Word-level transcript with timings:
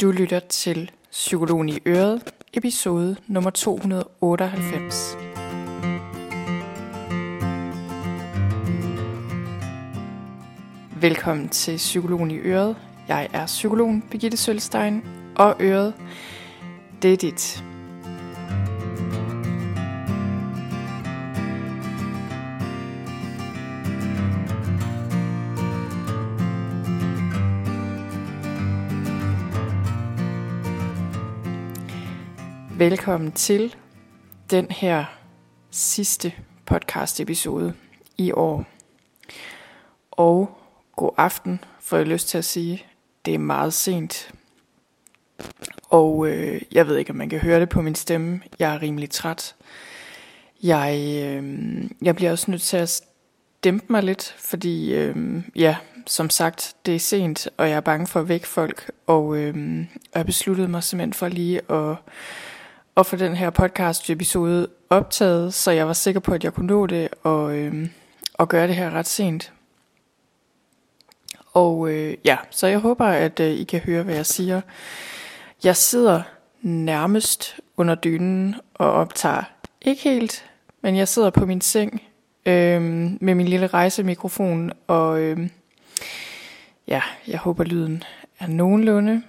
Du 0.00 0.10
lytter 0.10 0.40
til 0.40 0.90
Psykologen 1.10 1.68
i 1.68 1.78
Øret, 1.86 2.34
episode 2.52 3.16
nummer 3.26 3.50
298. 3.50 5.16
Velkommen 11.00 11.48
til 11.48 11.76
Psykologen 11.76 12.30
i 12.30 12.36
Øret. 12.38 12.76
Jeg 13.08 13.28
er 13.32 13.46
psykologen 13.46 14.04
Birgitte 14.10 14.36
Sølstein, 14.36 15.02
og 15.36 15.56
Øret, 15.60 15.94
det 17.02 17.12
er 17.12 17.16
dit. 17.16 17.64
Velkommen 32.78 33.32
til 33.32 33.76
den 34.50 34.70
her 34.70 35.04
sidste 35.70 36.32
podcast 36.66 37.20
episode 37.20 37.74
i 38.18 38.32
år. 38.32 38.66
Og 40.10 40.58
god 40.96 41.10
aften, 41.16 41.64
får 41.80 41.96
jeg 41.96 42.06
lyst 42.06 42.28
til 42.28 42.38
at 42.38 42.44
sige. 42.44 42.84
Det 43.24 43.34
er 43.34 43.38
meget 43.38 43.72
sent. 43.74 44.30
Og 45.88 46.28
øh, 46.28 46.62
jeg 46.72 46.86
ved 46.86 46.96
ikke, 46.96 47.10
om 47.10 47.16
man 47.16 47.28
kan 47.28 47.38
høre 47.38 47.60
det 47.60 47.68
på 47.68 47.82
min 47.82 47.94
stemme. 47.94 48.40
Jeg 48.58 48.74
er 48.74 48.82
rimelig 48.82 49.10
træt. 49.10 49.54
Jeg, 50.62 51.20
øh, 51.24 51.84
jeg 52.02 52.16
bliver 52.16 52.30
også 52.30 52.50
nødt 52.50 52.62
til 52.62 52.76
at 52.76 53.02
dæmpe 53.64 53.86
mig 53.88 54.02
lidt, 54.02 54.34
fordi 54.38 54.94
øh, 54.94 55.42
ja, 55.56 55.76
som 56.06 56.30
sagt, 56.30 56.76
det 56.86 56.94
er 56.94 56.98
sent, 56.98 57.48
og 57.56 57.68
jeg 57.68 57.76
er 57.76 57.80
bange 57.80 58.06
for 58.06 58.20
at 58.20 58.28
vække 58.28 58.48
folk. 58.48 58.90
Og 59.06 59.36
øh, 59.36 59.84
jeg 60.14 60.26
besluttede 60.26 60.68
mig 60.68 60.82
simpelthen 60.82 61.12
for 61.12 61.28
lige 61.28 61.72
at 61.72 61.96
at 62.98 63.06
få 63.06 63.16
den 63.16 63.36
her 63.36 63.50
podcast 63.50 64.10
episode 64.10 64.68
optaget, 64.90 65.54
så 65.54 65.70
jeg 65.70 65.86
var 65.86 65.92
sikker 65.92 66.20
på, 66.20 66.32
at 66.32 66.44
jeg 66.44 66.54
kunne 66.54 66.66
nå 66.66 66.86
det 66.86 67.08
og, 67.22 67.56
øh, 67.56 67.88
og 68.34 68.48
gøre 68.48 68.66
det 68.66 68.74
her 68.76 68.90
ret 68.90 69.06
sent. 69.06 69.52
Og 71.52 71.90
øh, 71.90 72.16
ja, 72.24 72.36
så 72.50 72.66
jeg 72.66 72.78
håber, 72.78 73.04
at 73.04 73.40
øh, 73.40 73.50
I 73.50 73.64
kan 73.64 73.80
høre, 73.80 74.02
hvad 74.02 74.14
jeg 74.14 74.26
siger. 74.26 74.60
Jeg 75.64 75.76
sidder 75.76 76.22
nærmest 76.62 77.56
under 77.76 77.94
dynen 77.94 78.54
og 78.74 78.92
optager. 78.92 79.42
Ikke 79.82 80.02
helt, 80.02 80.44
men 80.82 80.96
jeg 80.96 81.08
sidder 81.08 81.30
på 81.30 81.46
min 81.46 81.60
seng 81.60 82.02
øh, 82.46 82.82
med 83.20 83.34
min 83.34 83.48
lille 83.48 83.66
rejsemikrofon, 83.66 84.72
og 84.86 85.20
øh, 85.20 85.48
ja, 86.88 87.02
jeg 87.26 87.38
håber 87.38 87.64
lyden 87.64 88.02
er 88.38 88.46
nogenlunde. 88.46 89.22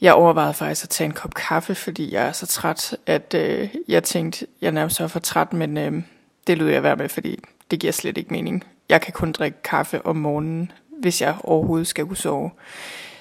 Jeg 0.00 0.14
overvejede 0.14 0.54
faktisk 0.54 0.84
at 0.84 0.88
tage 0.88 1.06
en 1.06 1.12
kop 1.12 1.34
kaffe, 1.34 1.74
fordi 1.74 2.14
jeg 2.14 2.26
er 2.26 2.32
så 2.32 2.46
træt, 2.46 2.96
at 3.06 3.34
øh, 3.34 3.68
jeg 3.88 4.04
tænkte, 4.04 4.46
jeg 4.60 4.72
nærmest 4.72 5.00
var 5.00 5.06
for 5.06 5.20
træt, 5.20 5.52
men 5.52 5.78
øh, 5.78 6.02
det 6.46 6.58
lød 6.58 6.68
jeg 6.68 6.82
være 6.82 6.96
med, 6.96 7.08
fordi 7.08 7.38
det 7.70 7.80
giver 7.80 7.92
slet 7.92 8.18
ikke 8.18 8.32
mening. 8.32 8.64
Jeg 8.88 9.00
kan 9.00 9.12
kun 9.12 9.32
drikke 9.32 9.62
kaffe 9.62 10.06
om 10.06 10.16
morgenen, 10.16 10.72
hvis 11.00 11.22
jeg 11.22 11.36
overhovedet 11.44 11.86
skal 11.86 12.06
kunne 12.06 12.16
sove. 12.16 12.50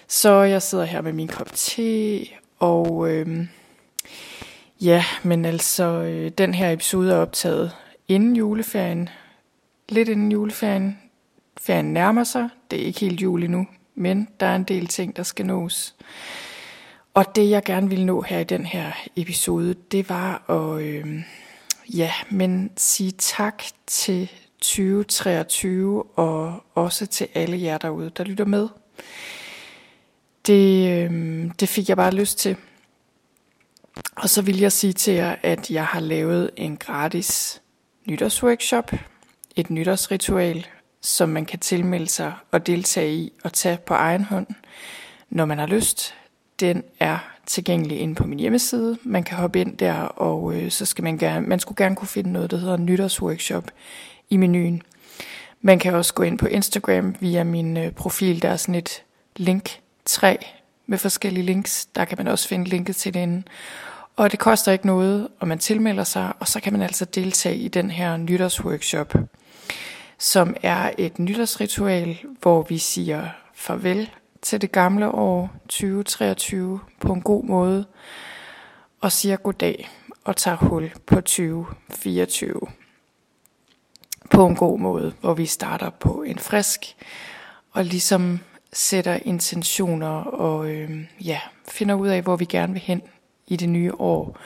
Så 0.07 0.31
jeg 0.31 0.61
sidder 0.61 0.85
her 0.85 1.01
med 1.01 1.13
min 1.13 1.27
kop 1.27 1.51
te, 1.53 2.19
og 2.59 3.09
øh, 3.09 3.47
ja, 4.81 5.05
men 5.23 5.45
altså, 5.45 5.83
øh, 5.83 6.31
den 6.37 6.53
her 6.53 6.71
episode 6.71 7.11
er 7.11 7.17
optaget 7.17 7.71
inden 8.07 8.35
juleferien. 8.35 9.09
Lidt 9.89 10.09
inden 10.09 10.31
juleferien. 10.31 10.99
Ferien 11.61 11.93
nærmer 11.93 12.23
sig. 12.23 12.49
Det 12.71 12.81
er 12.81 12.85
ikke 12.85 12.99
helt 12.99 13.21
jul 13.21 13.43
endnu, 13.43 13.67
men 13.95 14.27
der 14.39 14.45
er 14.45 14.55
en 14.55 14.63
del 14.63 14.87
ting, 14.87 15.15
der 15.15 15.23
skal 15.23 15.45
nås. 15.45 15.95
Og 17.15 17.35
det 17.35 17.49
jeg 17.49 17.63
gerne 17.63 17.89
ville 17.89 18.05
nå 18.05 18.21
her 18.21 18.39
i 18.39 18.43
den 18.43 18.65
her 18.65 18.91
episode, 19.15 19.73
det 19.73 20.09
var 20.09 20.49
at 20.49 20.81
øh, 20.81 21.21
ja, 21.93 22.11
men 22.29 22.71
sige 22.77 23.11
tak 23.11 23.63
til 23.87 24.31
2023 24.61 26.03
og 26.03 26.63
også 26.73 27.05
til 27.05 27.27
alle 27.33 27.61
jer 27.61 27.77
derude, 27.77 28.11
der 28.17 28.23
lytter 28.23 28.45
med. 28.45 28.67
Det, 30.47 30.89
øh, 30.89 31.51
det 31.59 31.69
fik 31.69 31.89
jeg 31.89 31.97
bare 31.97 32.11
lyst 32.11 32.37
til. 32.37 32.55
Og 34.15 34.29
så 34.29 34.41
vil 34.41 34.59
jeg 34.59 34.71
sige 34.71 34.93
til 34.93 35.13
jer, 35.13 35.35
at 35.43 35.71
jeg 35.71 35.85
har 35.85 35.99
lavet 35.99 36.49
en 36.55 36.77
gratis 36.77 37.61
nytårsworkshop, 38.05 38.91
et 39.55 39.69
nytårsritual, 39.69 40.67
som 41.01 41.29
man 41.29 41.45
kan 41.45 41.59
tilmelde 41.59 42.09
sig 42.09 42.33
og 42.51 42.67
deltage 42.67 43.15
i 43.15 43.33
og 43.43 43.53
tage 43.53 43.77
på 43.77 43.93
egen 43.93 44.23
hånd, 44.23 44.47
når 45.29 45.45
man 45.45 45.57
har 45.57 45.67
lyst 45.67 46.15
den 46.59 46.83
er 46.99 47.17
tilgængelig 47.45 47.99
inde 47.99 48.15
på 48.15 48.27
min 48.27 48.39
hjemmeside. 48.39 48.97
Man 49.03 49.23
kan 49.23 49.37
hoppe 49.37 49.61
ind 49.61 49.77
der, 49.77 49.93
og 50.01 50.55
øh, 50.55 50.71
så 50.71 50.85
skal 50.85 51.03
man 51.03 51.17
gerne, 51.17 51.47
man 51.47 51.59
skulle 51.59 51.83
gerne 51.83 51.95
kunne 51.95 52.07
finde 52.07 52.31
noget, 52.31 52.51
der 52.51 52.57
hedder 52.57 52.77
nytårsworkshop 52.77 53.63
i 54.29 54.37
menuen. 54.37 54.81
Man 55.61 55.79
kan 55.79 55.93
også 55.93 56.13
gå 56.13 56.23
ind 56.23 56.37
på 56.37 56.47
Instagram 56.47 57.15
via 57.19 57.43
min 57.43 57.77
øh, 57.77 57.91
profil, 57.91 58.41
der 58.41 58.49
er 58.49 58.57
sådan 58.57 58.75
et 58.75 59.03
link 59.35 59.79
3 60.05 60.37
med 60.87 60.97
forskellige 60.97 61.45
links. 61.45 61.85
Der 61.85 62.05
kan 62.05 62.17
man 62.17 62.27
også 62.27 62.47
finde 62.47 62.69
linket 62.69 62.95
til 62.95 63.13
den. 63.13 63.47
Og 64.15 64.31
det 64.31 64.39
koster 64.39 64.71
ikke 64.71 64.87
noget, 64.87 65.27
og 65.39 65.47
man 65.47 65.59
tilmelder 65.59 66.03
sig, 66.03 66.33
og 66.39 66.47
så 66.47 66.59
kan 66.59 66.73
man 66.73 66.81
altså 66.81 67.05
deltage 67.05 67.57
i 67.57 67.67
den 67.67 67.91
her 67.91 68.17
nytårsworkshop, 68.17 69.13
som 70.19 70.55
er 70.61 70.91
et 70.97 71.19
nytårsritual, 71.19 72.17
hvor 72.41 72.65
vi 72.69 72.77
siger 72.77 73.27
farvel 73.53 74.09
til 74.45 74.61
det 74.61 74.71
gamle 74.71 75.11
år 75.11 75.49
2023 75.69 76.79
på 76.99 77.13
en 77.13 77.21
god 77.21 77.43
måde 77.43 77.85
og 79.01 79.11
siger 79.11 79.37
goddag 79.37 79.89
og 80.23 80.35
tager 80.35 80.57
hul 80.57 80.91
på 81.05 81.15
2024 81.15 82.61
på 84.29 84.47
en 84.47 84.55
god 84.55 84.79
måde, 84.79 85.13
hvor 85.21 85.33
vi 85.33 85.45
starter 85.45 85.89
på 85.89 86.23
en 86.23 86.39
frisk 86.39 86.95
og 87.71 87.85
ligesom 87.85 88.39
sætter 88.73 89.19
intentioner 89.25 90.23
og 90.23 90.69
øh, 90.69 91.07
ja, 91.25 91.39
finder 91.67 91.95
ud 91.95 92.07
af, 92.07 92.21
hvor 92.21 92.35
vi 92.35 92.45
gerne 92.45 92.73
vil 92.73 92.81
hen 92.81 93.01
i 93.47 93.55
det 93.55 93.69
nye 93.69 93.93
år. 93.99 94.37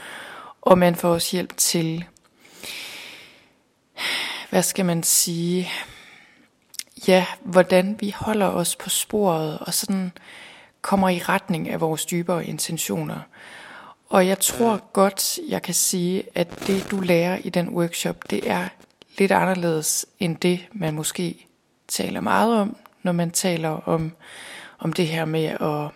Og 0.61 0.77
man 0.77 0.95
får 0.95 1.09
også 1.09 1.35
hjælp 1.35 1.57
til, 1.57 2.05
hvad 4.49 4.63
skal 4.63 4.85
man 4.85 5.03
sige, 5.03 5.69
ja, 7.07 7.25
hvordan 7.43 7.95
vi 7.99 8.13
holder 8.17 8.47
os 8.47 8.75
på 8.75 8.89
sporet 8.89 9.59
og 9.59 9.73
sådan 9.73 10.11
kommer 10.81 11.09
i 11.09 11.19
retning 11.19 11.69
af 11.69 11.81
vores 11.81 12.05
dybere 12.05 12.45
intentioner. 12.45 13.19
Og 14.09 14.27
jeg 14.27 14.39
tror 14.39 14.81
godt, 14.93 15.39
jeg 15.49 15.61
kan 15.61 15.73
sige, 15.73 16.23
at 16.35 16.67
det 16.67 16.87
du 16.91 16.99
lærer 16.99 17.37
i 17.43 17.49
den 17.49 17.69
workshop, 17.69 18.29
det 18.29 18.49
er 18.49 18.67
lidt 19.17 19.31
anderledes 19.31 20.05
end 20.19 20.37
det, 20.37 20.67
man 20.71 20.93
måske 20.93 21.47
taler 21.87 22.21
meget 22.21 22.59
om, 22.59 22.75
når 23.03 23.11
man 23.11 23.31
taler 23.31 23.69
om, 23.69 24.11
om 24.79 24.93
det 24.93 25.07
her 25.07 25.25
med 25.25 25.45
at, 25.45 25.91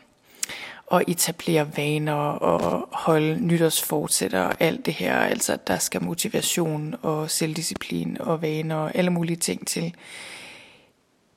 at 0.91 1.03
etablere 1.08 1.78
vaner 1.78 2.14
og 2.14 2.90
holde 2.91 3.40
nytårsfortsætter 3.47 4.41
og 4.41 4.56
alt 4.59 4.85
det 4.85 4.94
her. 4.94 5.18
Altså, 5.18 5.58
der 5.68 5.78
skal 5.78 6.03
motivation 6.03 6.96
og 7.02 7.30
selvdisciplin 7.30 8.18
og 8.20 8.41
vaner 8.41 8.75
og 8.75 8.96
alle 8.96 9.12
mulige 9.12 9.38
ting 9.38 9.68
til 9.68 9.96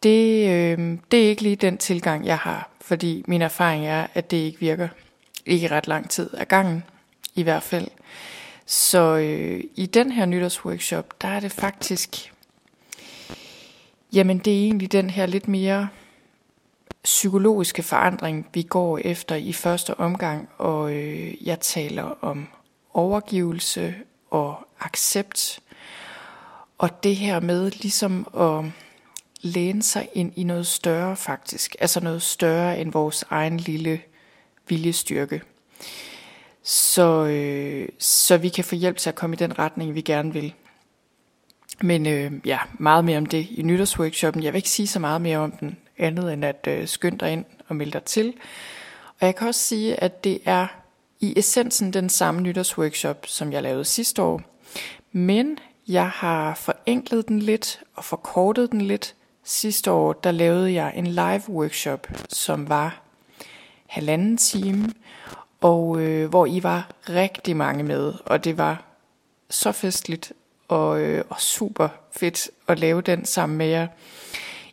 det, 0.02 0.50
øh, 0.50 0.98
det 1.10 1.24
er 1.24 1.28
ikke 1.28 1.42
lige 1.42 1.56
den 1.56 1.78
tilgang, 1.78 2.26
jeg 2.26 2.38
har, 2.38 2.70
fordi 2.80 3.24
min 3.28 3.42
erfaring 3.42 3.86
er, 3.86 4.06
at 4.14 4.30
det 4.30 4.36
ikke 4.36 4.60
virker. 4.60 4.88
Ikke 5.46 5.68
ret 5.68 5.88
lang 5.88 6.10
tid 6.10 6.34
af 6.34 6.48
gangen, 6.48 6.84
i 7.34 7.42
hvert 7.42 7.62
fald. 7.62 7.88
Så 8.66 9.16
øh, 9.16 9.64
i 9.76 9.86
den 9.86 10.12
her 10.12 10.26
nytårsworkshop, 10.26 11.22
der 11.22 11.28
er 11.28 11.40
det 11.40 11.52
faktisk, 11.52 12.32
jamen 14.12 14.38
det 14.38 14.52
er 14.52 14.64
egentlig 14.64 14.92
den 14.92 15.10
her 15.10 15.26
lidt 15.26 15.48
mere 15.48 15.88
psykologiske 17.04 17.82
forandring, 17.82 18.46
vi 18.54 18.62
går 18.62 18.98
efter 18.98 19.34
i 19.34 19.52
første 19.52 20.00
omgang, 20.00 20.48
og 20.58 20.92
øh, 20.92 21.46
jeg 21.46 21.60
taler 21.60 22.14
om 22.24 22.48
overgivelse 22.94 23.94
og 24.30 24.68
accept, 24.80 25.60
og 26.78 27.02
det 27.02 27.16
her 27.16 27.40
med 27.40 27.70
ligesom 27.70 28.26
at 28.40 28.64
læne 29.42 29.82
sig 29.82 30.08
ind 30.12 30.32
i 30.36 30.44
noget 30.44 30.66
større 30.66 31.16
faktisk, 31.16 31.76
altså 31.80 32.00
noget 32.00 32.22
større 32.22 32.80
end 32.80 32.92
vores 32.92 33.24
egen 33.30 33.56
lille 33.56 34.00
viljestyrke. 34.68 35.42
Så, 36.62 37.24
øh, 37.24 37.88
så 37.98 38.36
vi 38.36 38.48
kan 38.48 38.64
få 38.64 38.74
hjælp 38.74 38.96
til 38.96 39.08
at 39.08 39.14
komme 39.14 39.36
i 39.36 39.38
den 39.38 39.58
retning, 39.58 39.94
vi 39.94 40.00
gerne 40.00 40.32
vil. 40.32 40.54
Men 41.82 42.06
øh, 42.06 42.32
ja, 42.44 42.58
meget 42.78 43.04
mere 43.04 43.18
om 43.18 43.26
det 43.26 43.46
i 43.50 43.62
nytårsworkshoppen. 43.62 44.42
Jeg 44.42 44.52
vil 44.52 44.58
ikke 44.58 44.70
sige 44.70 44.86
så 44.86 44.98
meget 44.98 45.20
mere 45.20 45.38
om 45.38 45.50
den, 45.50 45.76
andet 45.98 46.32
end 46.32 46.44
at 46.44 46.68
øh, 46.68 46.88
skynde 46.88 47.18
dig 47.18 47.32
ind 47.32 47.44
og 47.68 47.76
melde 47.76 47.92
dig 47.92 48.02
til. 48.02 48.34
Og 49.20 49.26
jeg 49.26 49.36
kan 49.36 49.48
også 49.48 49.60
sige, 49.60 50.02
at 50.02 50.24
det 50.24 50.40
er 50.44 50.66
i 51.20 51.38
essensen 51.38 51.92
den 51.92 52.08
samme 52.08 52.40
nytårsworkshop, 52.40 53.26
som 53.26 53.52
jeg 53.52 53.62
lavede 53.62 53.84
sidste 53.84 54.22
år. 54.22 54.42
Men 55.12 55.58
jeg 55.88 56.08
har 56.08 56.54
forenklet 56.54 57.28
den 57.28 57.38
lidt 57.38 57.80
og 57.94 58.04
forkortet 58.04 58.72
den 58.72 58.80
lidt, 58.80 59.14
Sidste 59.48 59.90
år, 59.90 60.12
der 60.12 60.30
lavede 60.30 60.72
jeg 60.72 60.92
en 60.96 61.06
live 61.06 61.42
workshop, 61.48 62.06
som 62.28 62.68
var 62.68 63.02
halvanden 63.86 64.36
time, 64.36 64.92
og 65.60 66.00
øh, 66.00 66.28
hvor 66.28 66.46
I 66.46 66.62
var 66.62 66.90
rigtig 67.08 67.56
mange 67.56 67.84
med, 67.84 68.14
og 68.24 68.44
det 68.44 68.58
var 68.58 68.84
så 69.50 69.72
festligt 69.72 70.32
og, 70.68 71.00
øh, 71.00 71.24
og 71.30 71.40
super 71.40 71.88
fedt 72.12 72.50
at 72.68 72.78
lave 72.78 73.00
den 73.00 73.24
sammen 73.24 73.58
med 73.58 73.66
jer. 73.66 73.86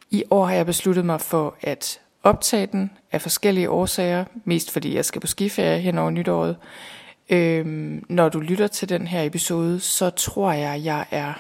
I 0.10 0.24
år 0.30 0.46
har 0.46 0.54
jeg 0.54 0.66
besluttet 0.66 1.06
mig 1.06 1.22
for 1.22 1.56
at 1.62 2.00
optage 2.24 2.66
den 2.66 2.92
af 3.12 3.22
forskellige 3.22 3.70
årsager, 3.70 4.26
mest 4.46 4.72
fordi 4.72 4.96
jeg 4.96 5.06
skal 5.06 5.22
på 5.22 5.28
skiferie 5.28 5.80
hen 5.80 5.98
over 5.98 6.10
nytåret. 6.10 6.58
Øhm, 7.30 8.06
når 8.10 8.30
du 8.30 8.40
lytter 8.40 8.68
til 8.68 8.90
den 8.90 9.08
her 9.08 9.24
episode, 9.24 9.80
så 9.80 10.10
tror 10.10 10.52
jeg, 10.52 10.84
jeg 10.84 11.06
er... 11.12 11.34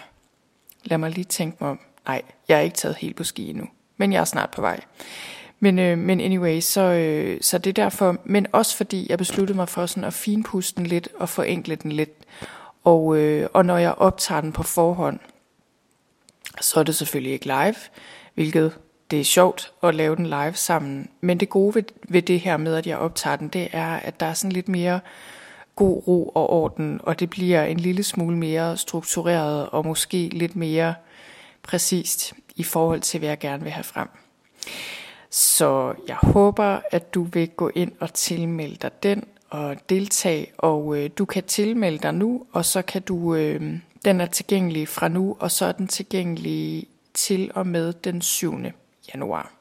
Lad 0.83 0.97
mig 0.97 1.11
lige 1.11 1.25
tænke 1.25 1.57
mig 1.59 1.69
om. 1.69 1.79
Nej, 2.07 2.21
jeg 2.47 2.57
er 2.57 2.61
ikke 2.61 2.77
taget 2.77 2.95
helt 2.95 3.15
på 3.15 3.23
ski 3.23 3.49
endnu, 3.49 3.65
men 3.97 4.13
jeg 4.13 4.19
er 4.19 4.25
snart 4.25 4.51
på 4.51 4.61
vej. 4.61 4.79
Men, 5.59 5.79
øh, 5.79 5.97
men 5.97 6.21
anyway, 6.21 6.59
så, 6.59 6.81
øh, 6.81 7.37
så 7.41 7.57
det 7.57 7.69
er 7.69 7.83
derfor, 7.83 8.17
men 8.25 8.47
også 8.51 8.77
fordi 8.77 9.05
jeg 9.09 9.17
besluttede 9.17 9.55
mig 9.55 9.69
for 9.69 9.85
sådan 9.85 10.03
at 10.03 10.13
finpuste 10.13 10.77
den 10.77 10.85
lidt 10.85 11.09
og 11.19 11.29
forenkle 11.29 11.75
den 11.75 11.91
lidt. 11.91 12.11
Og, 12.83 13.17
øh, 13.17 13.49
og 13.53 13.65
når 13.65 13.77
jeg 13.77 13.93
optager 13.93 14.41
den 14.41 14.51
på 14.51 14.63
forhånd, 14.63 15.19
så 16.61 16.79
er 16.79 16.83
det 16.83 16.95
selvfølgelig 16.95 17.33
ikke 17.33 17.45
live, 17.45 17.75
hvilket 18.33 18.77
det 19.11 19.19
er 19.19 19.23
sjovt 19.23 19.71
at 19.83 19.95
lave 19.95 20.15
den 20.15 20.25
live 20.25 20.53
sammen. 20.53 21.09
Men 21.21 21.39
det 21.39 21.49
gode 21.49 21.75
ved, 21.75 21.83
ved 22.09 22.21
det 22.21 22.39
her 22.39 22.57
med, 22.57 22.75
at 22.75 22.87
jeg 22.87 22.97
optager 22.97 23.35
den, 23.35 23.47
det 23.47 23.67
er, 23.71 23.95
at 23.95 24.19
der 24.19 24.25
er 24.25 24.33
sådan 24.33 24.51
lidt 24.51 24.69
mere 24.69 24.99
god 25.75 26.07
ro 26.07 26.31
og 26.35 26.49
orden, 26.49 26.99
og 27.03 27.19
det 27.19 27.29
bliver 27.29 27.63
en 27.63 27.79
lille 27.79 28.03
smule 28.03 28.37
mere 28.37 28.77
struktureret 28.77 29.69
og 29.69 29.85
måske 29.85 30.29
lidt 30.33 30.55
mere 30.55 30.93
præcist 31.63 32.33
i 32.55 32.63
forhold 32.63 33.01
til, 33.01 33.19
hvad 33.19 33.29
jeg 33.29 33.39
gerne 33.39 33.63
vil 33.63 33.71
have 33.71 33.83
frem. 33.83 34.07
Så 35.29 35.93
jeg 36.07 36.15
håber, 36.15 36.79
at 36.91 37.13
du 37.13 37.23
vil 37.23 37.49
gå 37.49 37.71
ind 37.75 37.91
og 37.99 38.13
tilmelde 38.13 38.75
dig 38.75 39.03
den 39.03 39.23
og 39.49 39.75
deltage, 39.89 40.47
og 40.57 40.97
øh, 40.97 41.09
du 41.17 41.25
kan 41.25 41.43
tilmelde 41.43 41.97
dig 41.97 42.13
nu, 42.13 42.45
og 42.51 42.65
så 42.65 42.81
kan 42.81 43.01
du, 43.01 43.35
øh, 43.35 43.79
den 44.05 44.21
er 44.21 44.25
tilgængelig 44.25 44.87
fra 44.87 45.07
nu, 45.07 45.37
og 45.39 45.51
så 45.51 45.65
er 45.65 45.71
den 45.71 45.87
tilgængelig 45.87 46.87
til 47.13 47.51
og 47.55 47.67
med 47.67 47.93
den 47.93 48.21
7. 48.21 48.55
januar. 49.13 49.51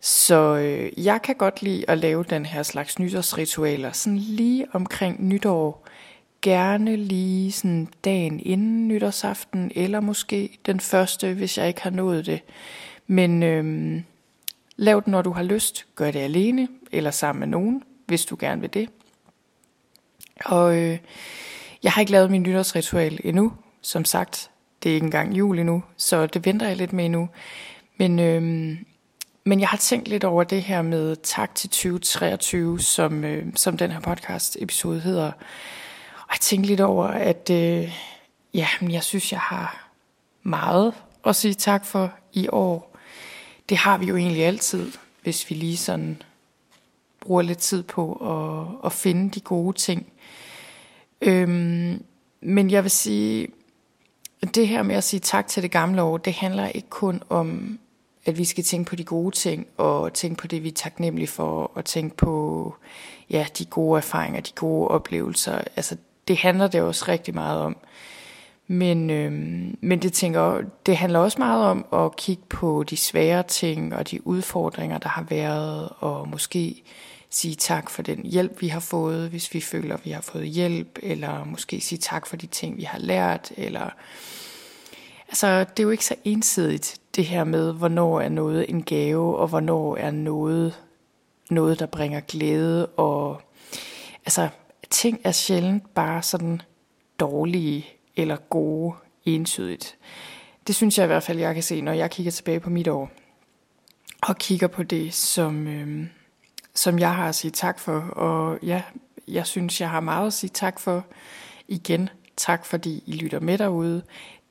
Så 0.00 0.56
øh, 0.56 1.04
jeg 1.04 1.22
kan 1.22 1.34
godt 1.34 1.62
lide 1.62 1.84
at 1.90 1.98
lave 1.98 2.24
den 2.30 2.46
her 2.46 2.62
slags 2.62 2.98
nytårsritualer, 2.98 3.92
sådan 3.92 4.18
lige 4.18 4.66
omkring 4.72 5.28
nytår. 5.28 5.86
Gerne 6.42 6.96
lige 6.96 7.52
sådan 7.52 7.88
dagen 8.04 8.40
inden 8.40 8.88
nytårsaften, 8.88 9.72
eller 9.74 10.00
måske 10.00 10.58
den 10.66 10.80
første, 10.80 11.34
hvis 11.34 11.58
jeg 11.58 11.68
ikke 11.68 11.82
har 11.82 11.90
nået 11.90 12.26
det. 12.26 12.40
Men 13.06 13.42
øhm, 13.42 14.04
lav 14.76 14.96
det, 14.96 15.06
når 15.06 15.22
du 15.22 15.32
har 15.32 15.42
lyst. 15.42 15.86
Gør 15.94 16.10
det 16.10 16.18
alene, 16.18 16.68
eller 16.92 17.10
sammen 17.10 17.40
med 17.40 17.48
nogen, 17.48 17.82
hvis 18.06 18.24
du 18.24 18.36
gerne 18.40 18.60
vil 18.60 18.74
det. 18.74 18.88
Og 20.44 20.76
øh, 20.76 20.98
jeg 21.82 21.92
har 21.92 22.00
ikke 22.00 22.12
lavet 22.12 22.30
min 22.30 22.42
nytårsritual 22.42 23.20
endnu. 23.24 23.52
Som 23.82 24.04
sagt, 24.04 24.50
det 24.82 24.90
er 24.90 24.94
ikke 24.94 25.04
engang 25.04 25.36
jul 25.36 25.58
endnu, 25.58 25.82
så 25.96 26.26
det 26.26 26.46
venter 26.46 26.66
jeg 26.66 26.76
lidt 26.76 26.92
med 26.92 27.04
endnu. 27.04 27.28
Men, 27.96 28.18
øhm, 28.18 28.78
men 29.44 29.60
jeg 29.60 29.68
har 29.68 29.76
tænkt 29.76 30.08
lidt 30.08 30.24
over 30.24 30.44
det 30.44 30.62
her 30.62 30.82
med 30.82 31.16
tak 31.16 31.54
til 31.54 31.70
2023, 31.70 32.80
som, 32.80 33.24
øh, 33.24 33.46
som 33.54 33.76
den 33.76 33.90
her 33.90 34.00
podcast 34.00 34.56
episode 34.60 35.00
hedder. 35.00 35.32
Og 36.28 36.34
jeg 36.34 36.40
tænkte 36.40 36.68
lidt 36.68 36.80
over, 36.80 37.04
at 37.06 37.50
øh, 37.50 37.98
ja, 38.54 38.68
jeg 38.82 39.02
synes, 39.02 39.32
jeg 39.32 39.40
har 39.40 39.90
meget 40.42 40.94
at 41.24 41.36
sige 41.36 41.54
tak 41.54 41.84
for 41.84 42.12
i 42.32 42.48
år. 42.48 42.96
Det 43.68 43.76
har 43.76 43.98
vi 43.98 44.06
jo 44.06 44.16
egentlig 44.16 44.44
altid, 44.44 44.92
hvis 45.22 45.50
vi 45.50 45.54
lige 45.54 45.76
sådan 45.76 46.22
bruger 47.20 47.42
lidt 47.42 47.58
tid 47.58 47.82
på 47.82 48.12
at, 48.12 48.86
at 48.86 48.92
finde 48.92 49.30
de 49.30 49.40
gode 49.40 49.76
ting. 49.76 50.12
Øhm, 51.20 52.04
men 52.40 52.70
jeg 52.70 52.82
vil 52.82 52.90
sige, 52.90 53.48
det 54.54 54.68
her 54.68 54.82
med 54.82 54.94
at 54.94 55.04
sige 55.04 55.20
tak 55.20 55.46
til 55.46 55.62
det 55.62 55.70
gamle 55.70 56.02
år, 56.02 56.16
det 56.16 56.32
handler 56.32 56.68
ikke 56.68 56.88
kun 56.90 57.22
om, 57.28 57.78
at 58.24 58.38
vi 58.38 58.44
skal 58.44 58.64
tænke 58.64 58.88
på 58.88 58.96
de 58.96 59.04
gode 59.04 59.36
ting, 59.36 59.66
og 59.76 60.12
tænke 60.12 60.36
på 60.36 60.46
det, 60.46 60.62
vi 60.62 60.68
er 60.68 60.72
taknemmelige 60.72 61.28
for, 61.28 61.70
og 61.74 61.84
tænke 61.84 62.16
på 62.16 62.74
ja, 63.30 63.46
de 63.58 63.64
gode 63.64 63.96
erfaringer, 63.96 64.40
de 64.40 64.52
gode 64.54 64.88
oplevelser. 64.88 65.60
Altså, 65.76 65.96
det 66.28 66.36
handler 66.36 66.66
det 66.66 66.80
også 66.80 67.04
rigtig 67.08 67.34
meget 67.34 67.60
om. 67.60 67.76
Men, 68.66 69.10
øh, 69.10 69.32
men 69.80 70.02
det, 70.02 70.12
tænker, 70.12 70.60
det 70.86 70.96
handler 70.96 71.18
også 71.18 71.38
meget 71.38 71.64
om 71.64 71.86
at 71.92 72.16
kigge 72.16 72.42
på 72.48 72.84
de 72.90 72.96
svære 72.96 73.42
ting 73.42 73.94
og 73.94 74.10
de 74.10 74.26
udfordringer, 74.26 74.98
der 74.98 75.08
har 75.08 75.22
været, 75.22 75.88
og 75.98 76.28
måske 76.28 76.82
sige 77.30 77.54
tak 77.54 77.90
for 77.90 78.02
den 78.02 78.22
hjælp, 78.24 78.60
vi 78.60 78.68
har 78.68 78.80
fået, 78.80 79.30
hvis 79.30 79.54
vi 79.54 79.60
føler, 79.60 79.96
vi 80.04 80.10
har 80.10 80.20
fået 80.20 80.46
hjælp, 80.46 80.98
eller 81.02 81.44
måske 81.44 81.80
sige 81.80 81.98
tak 81.98 82.26
for 82.26 82.36
de 82.36 82.46
ting, 82.46 82.76
vi 82.76 82.82
har 82.82 82.98
lært, 82.98 83.52
eller... 83.56 83.90
Altså, 85.28 85.58
det 85.60 85.78
er 85.80 85.84
jo 85.84 85.90
ikke 85.90 86.04
så 86.04 86.14
ensidigt, 86.24 86.96
det 87.16 87.24
her 87.24 87.44
med, 87.44 87.72
hvornår 87.72 88.20
er 88.20 88.28
noget 88.28 88.70
en 88.70 88.82
gave, 88.82 89.36
og 89.36 89.48
hvornår 89.48 89.96
er 89.96 90.10
noget, 90.10 90.74
noget 91.50 91.78
der 91.78 91.86
bringer 91.86 92.20
glæde, 92.20 92.86
og... 92.86 93.42
Altså, 94.26 94.48
ting 94.90 95.20
er 95.24 95.32
sjældent 95.32 95.94
bare 95.94 96.22
sådan 96.22 96.62
dårlige 97.20 97.86
eller 98.16 98.36
gode 98.36 98.94
entydigt. 99.24 99.96
Det 100.66 100.74
synes 100.74 100.98
jeg 100.98 101.04
i 101.04 101.06
hvert 101.06 101.22
fald, 101.22 101.38
jeg 101.38 101.54
kan 101.54 101.62
se, 101.62 101.80
når 101.80 101.92
jeg 101.92 102.10
kigger 102.10 102.32
tilbage 102.32 102.60
på 102.60 102.70
mit 102.70 102.88
år, 102.88 103.10
og 104.22 104.36
kigger 104.36 104.66
på 104.66 104.82
det, 104.82 105.14
som, 105.14 105.66
øh, 105.66 106.06
som 106.74 106.98
jeg 106.98 107.14
har 107.14 107.28
at 107.28 107.34
sige 107.34 107.50
tak 107.50 107.78
for. 107.78 108.00
Og 108.00 108.58
ja, 108.62 108.82
jeg 109.28 109.46
synes, 109.46 109.80
jeg 109.80 109.90
har 109.90 110.00
meget 110.00 110.26
at 110.26 110.32
sige 110.32 110.50
tak 110.54 110.80
for. 110.80 111.06
Igen, 111.68 112.08
tak 112.36 112.66
fordi 112.66 113.02
I 113.06 113.12
lytter 113.12 113.40
med 113.40 113.58
derude. 113.58 114.02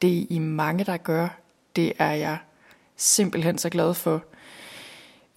Det 0.01 0.18
er 0.18 0.25
I 0.29 0.39
mange, 0.39 0.83
der 0.83 0.97
gør. 0.97 1.39
Det 1.75 1.94
er 2.00 2.12
jeg 2.12 2.38
simpelthen 2.95 3.57
så 3.57 3.69
glad 3.69 3.94
for. 3.94 4.24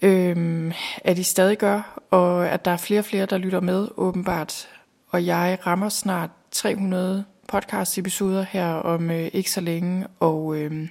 Øhm, 0.02 0.72
at 1.04 1.18
I 1.18 1.22
stadig 1.22 1.58
gør, 1.58 2.00
og 2.10 2.48
at 2.48 2.64
der 2.64 2.70
er 2.70 2.76
flere 2.76 3.00
og 3.00 3.04
flere, 3.04 3.26
der 3.26 3.38
lytter 3.38 3.60
med, 3.60 3.88
åbenbart. 3.96 4.68
Og 5.10 5.26
jeg 5.26 5.58
rammer 5.66 5.88
snart 5.88 6.30
300 6.50 7.24
podcast-episoder 7.52 8.42
her 8.42 8.72
om 8.72 9.10
øh, 9.10 9.30
ikke 9.32 9.50
så 9.50 9.60
længe, 9.60 10.06
og 10.20 10.56
øh, 10.56 10.88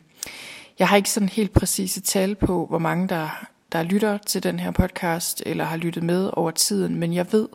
jeg 0.79 0.87
har 0.87 0.97
ikke 0.97 1.09
sådan 1.09 1.29
helt 1.29 1.53
præcise 1.53 2.01
tal 2.01 2.35
på, 2.35 2.65
hvor 2.65 2.79
mange 2.79 3.07
der 3.07 3.45
der 3.71 3.83
lytter 3.83 4.17
til 4.17 4.43
den 4.43 4.59
her 4.59 4.71
podcast, 4.71 5.43
eller 5.45 5.63
har 5.63 5.77
lyttet 5.77 6.03
med 6.03 6.29
over 6.33 6.51
tiden, 6.51 6.95
men 6.95 7.13
jeg 7.13 7.31
ved, 7.31 7.47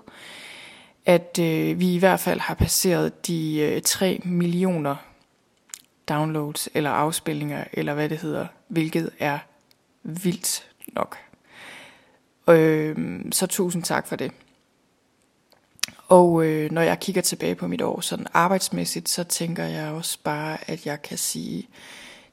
at 1.06 1.38
øh, 1.40 1.80
vi 1.80 1.94
i 1.94 1.98
hvert 1.98 2.20
fald 2.20 2.40
har 2.40 2.54
passeret 2.54 3.26
de 3.26 3.58
øh, 3.60 3.82
3 3.82 4.20
millioner 4.24 4.96
downloads 6.08 6.68
eller 6.74 6.90
afspilninger, 6.90 7.64
eller 7.72 7.94
hvad 7.94 8.08
det 8.08 8.18
hedder, 8.18 8.46
hvilket 8.68 9.10
er 9.18 9.38
vildt 10.02 10.66
nok. 10.86 11.18
Øh, 12.48 12.96
så 13.32 13.46
tusind 13.46 13.82
tak 13.82 14.06
for 14.06 14.16
det. 14.16 14.32
Og 16.08 16.44
øh, 16.46 16.70
når 16.70 16.82
jeg 16.82 17.00
kigger 17.00 17.22
tilbage 17.22 17.54
på 17.54 17.66
mit 17.66 17.82
år 17.82 18.00
sådan 18.00 18.26
arbejdsmæssigt, 18.32 19.08
så 19.08 19.24
tænker 19.24 19.64
jeg 19.64 19.90
også 19.90 20.18
bare, 20.24 20.58
at 20.70 20.86
jeg 20.86 21.02
kan 21.02 21.18
sige 21.18 21.68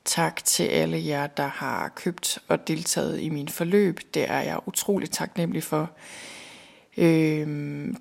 Tak 0.06 0.46
til 0.46 0.64
alle 0.64 1.06
jer, 1.06 1.28
der 1.28 1.48
har 1.48 1.90
købt 1.96 2.40
og 2.48 2.68
deltaget 2.68 3.20
i 3.20 3.30
min 3.30 3.48
forløb. 3.48 4.00
Det 4.14 4.32
er 4.32 4.40
jeg 4.40 4.60
utrolig 4.66 5.12
taknemmelig 5.12 5.64
for. 5.64 5.90
Øh, 6.98 7.48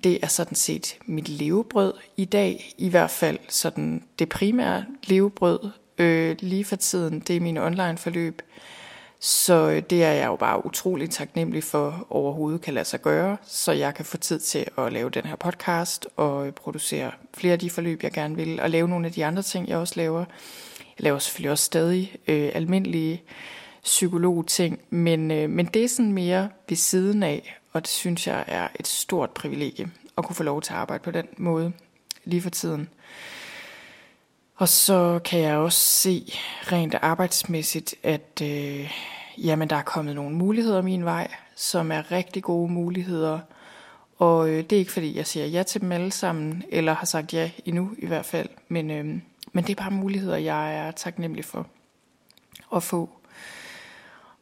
det 0.03 0.19
er 0.23 0.27
sådan 0.27 0.55
set 0.55 0.97
mit 1.05 1.29
levebrød 1.29 1.93
i 2.17 2.25
dag, 2.25 2.73
i 2.77 2.89
hvert 2.89 3.11
fald 3.11 3.37
sådan 3.49 4.03
det 4.19 4.29
primære 4.29 4.85
levebrød 5.03 5.69
øh, 5.97 6.35
lige 6.39 6.65
for 6.65 6.75
tiden. 6.75 7.19
Det 7.19 7.35
er 7.35 7.39
min 7.39 7.57
online 7.57 7.97
forløb. 7.97 8.41
Så 9.23 9.69
øh, 9.69 9.83
det 9.89 10.03
er 10.03 10.11
jeg 10.11 10.27
jo 10.27 10.35
bare 10.35 10.65
utrolig 10.65 11.09
taknemmelig 11.09 11.63
for 11.63 12.07
overhovedet 12.09 12.61
kan 12.61 12.73
lade 12.73 12.85
sig 12.85 13.01
gøre, 13.01 13.37
så 13.43 13.71
jeg 13.71 13.95
kan 13.95 14.05
få 14.05 14.17
tid 14.17 14.39
til 14.39 14.65
at 14.77 14.93
lave 14.93 15.09
den 15.09 15.25
her 15.25 15.35
podcast 15.35 16.07
og 16.15 16.47
øh, 16.47 16.53
producere 16.53 17.11
flere 17.33 17.53
af 17.53 17.59
de 17.59 17.69
forløb, 17.69 18.03
jeg 18.03 18.11
gerne 18.11 18.35
vil, 18.35 18.59
og 18.59 18.69
lave 18.69 18.87
nogle 18.87 19.05
af 19.05 19.11
de 19.13 19.25
andre 19.25 19.41
ting, 19.41 19.67
jeg 19.67 19.77
også 19.77 19.93
laver. 19.97 20.19
Jeg 20.79 21.03
laver 21.03 21.19
selvfølgelig 21.19 21.51
også 21.51 21.65
stadig 21.65 22.15
øh, 22.27 22.51
almindelige 22.53 23.23
psykologting, 23.83 24.79
men, 24.89 25.31
øh, 25.31 25.49
men 25.49 25.65
det 25.65 25.83
er 25.83 25.87
sådan 25.87 26.13
mere 26.13 26.49
ved 26.69 26.77
siden 26.77 27.23
af, 27.23 27.59
og 27.73 27.81
det 27.81 27.89
synes 27.89 28.27
jeg 28.27 28.43
er 28.47 28.67
et 28.79 28.87
stort 28.87 29.29
privilegie 29.29 29.91
at 30.17 30.25
kunne 30.25 30.35
få 30.35 30.43
lov 30.43 30.61
til 30.61 30.73
at 30.73 30.79
arbejde 30.79 31.03
på 31.03 31.11
den 31.11 31.27
måde 31.37 31.71
lige 32.23 32.41
for 32.41 32.49
tiden. 32.49 32.89
Og 34.61 34.69
så 34.69 35.19
kan 35.25 35.39
jeg 35.39 35.57
også 35.57 35.79
se 35.79 36.33
rent 36.71 36.95
arbejdsmæssigt, 36.95 37.95
at 38.03 38.41
øh, 38.43 38.91
jamen, 39.37 39.69
der 39.69 39.75
er 39.75 39.81
kommet 39.81 40.15
nogle 40.15 40.35
muligheder 40.35 40.81
min 40.81 41.05
vej, 41.05 41.31
som 41.55 41.91
er 41.91 42.11
rigtig 42.11 42.43
gode 42.43 42.71
muligheder. 42.71 43.39
Og 44.17 44.49
øh, 44.49 44.63
det 44.63 44.73
er 44.73 44.77
ikke 44.79 44.91
fordi, 44.91 45.17
jeg 45.17 45.27
siger 45.27 45.45
ja 45.45 45.63
til 45.63 45.81
dem 45.81 45.91
alle 45.91 46.11
sammen, 46.11 46.63
eller 46.69 46.93
har 46.93 47.05
sagt 47.05 47.33
ja 47.33 47.51
endnu 47.65 47.91
i 47.97 48.05
hvert 48.05 48.25
fald, 48.25 48.49
men, 48.67 48.91
øh, 48.91 49.05
men 49.51 49.63
det 49.63 49.69
er 49.69 49.83
bare 49.83 49.91
muligheder, 49.91 50.37
jeg 50.37 50.75
er 50.75 50.91
taknemmelig 50.91 51.45
for 51.45 51.67
at 52.75 52.83
få. 52.83 53.09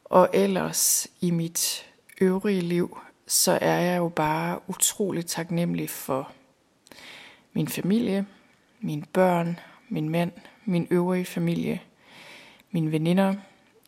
Og 0.04 0.28
ellers 0.32 1.06
i 1.20 1.30
mit 1.30 1.86
øvrige 2.20 2.60
liv, 2.60 2.98
så 3.26 3.58
er 3.60 3.80
jeg 3.80 3.98
jo 3.98 4.08
bare 4.08 4.58
utrolig 4.66 5.26
taknemmelig 5.26 5.90
for 5.90 6.32
min 7.52 7.68
familie, 7.68 8.26
mine 8.80 9.04
børn, 9.12 9.58
min 9.90 10.08
mand, 10.08 10.32
min 10.64 10.86
øvrige 10.90 11.24
familie, 11.24 11.80
mine 12.70 12.92
veninder, 12.92 13.34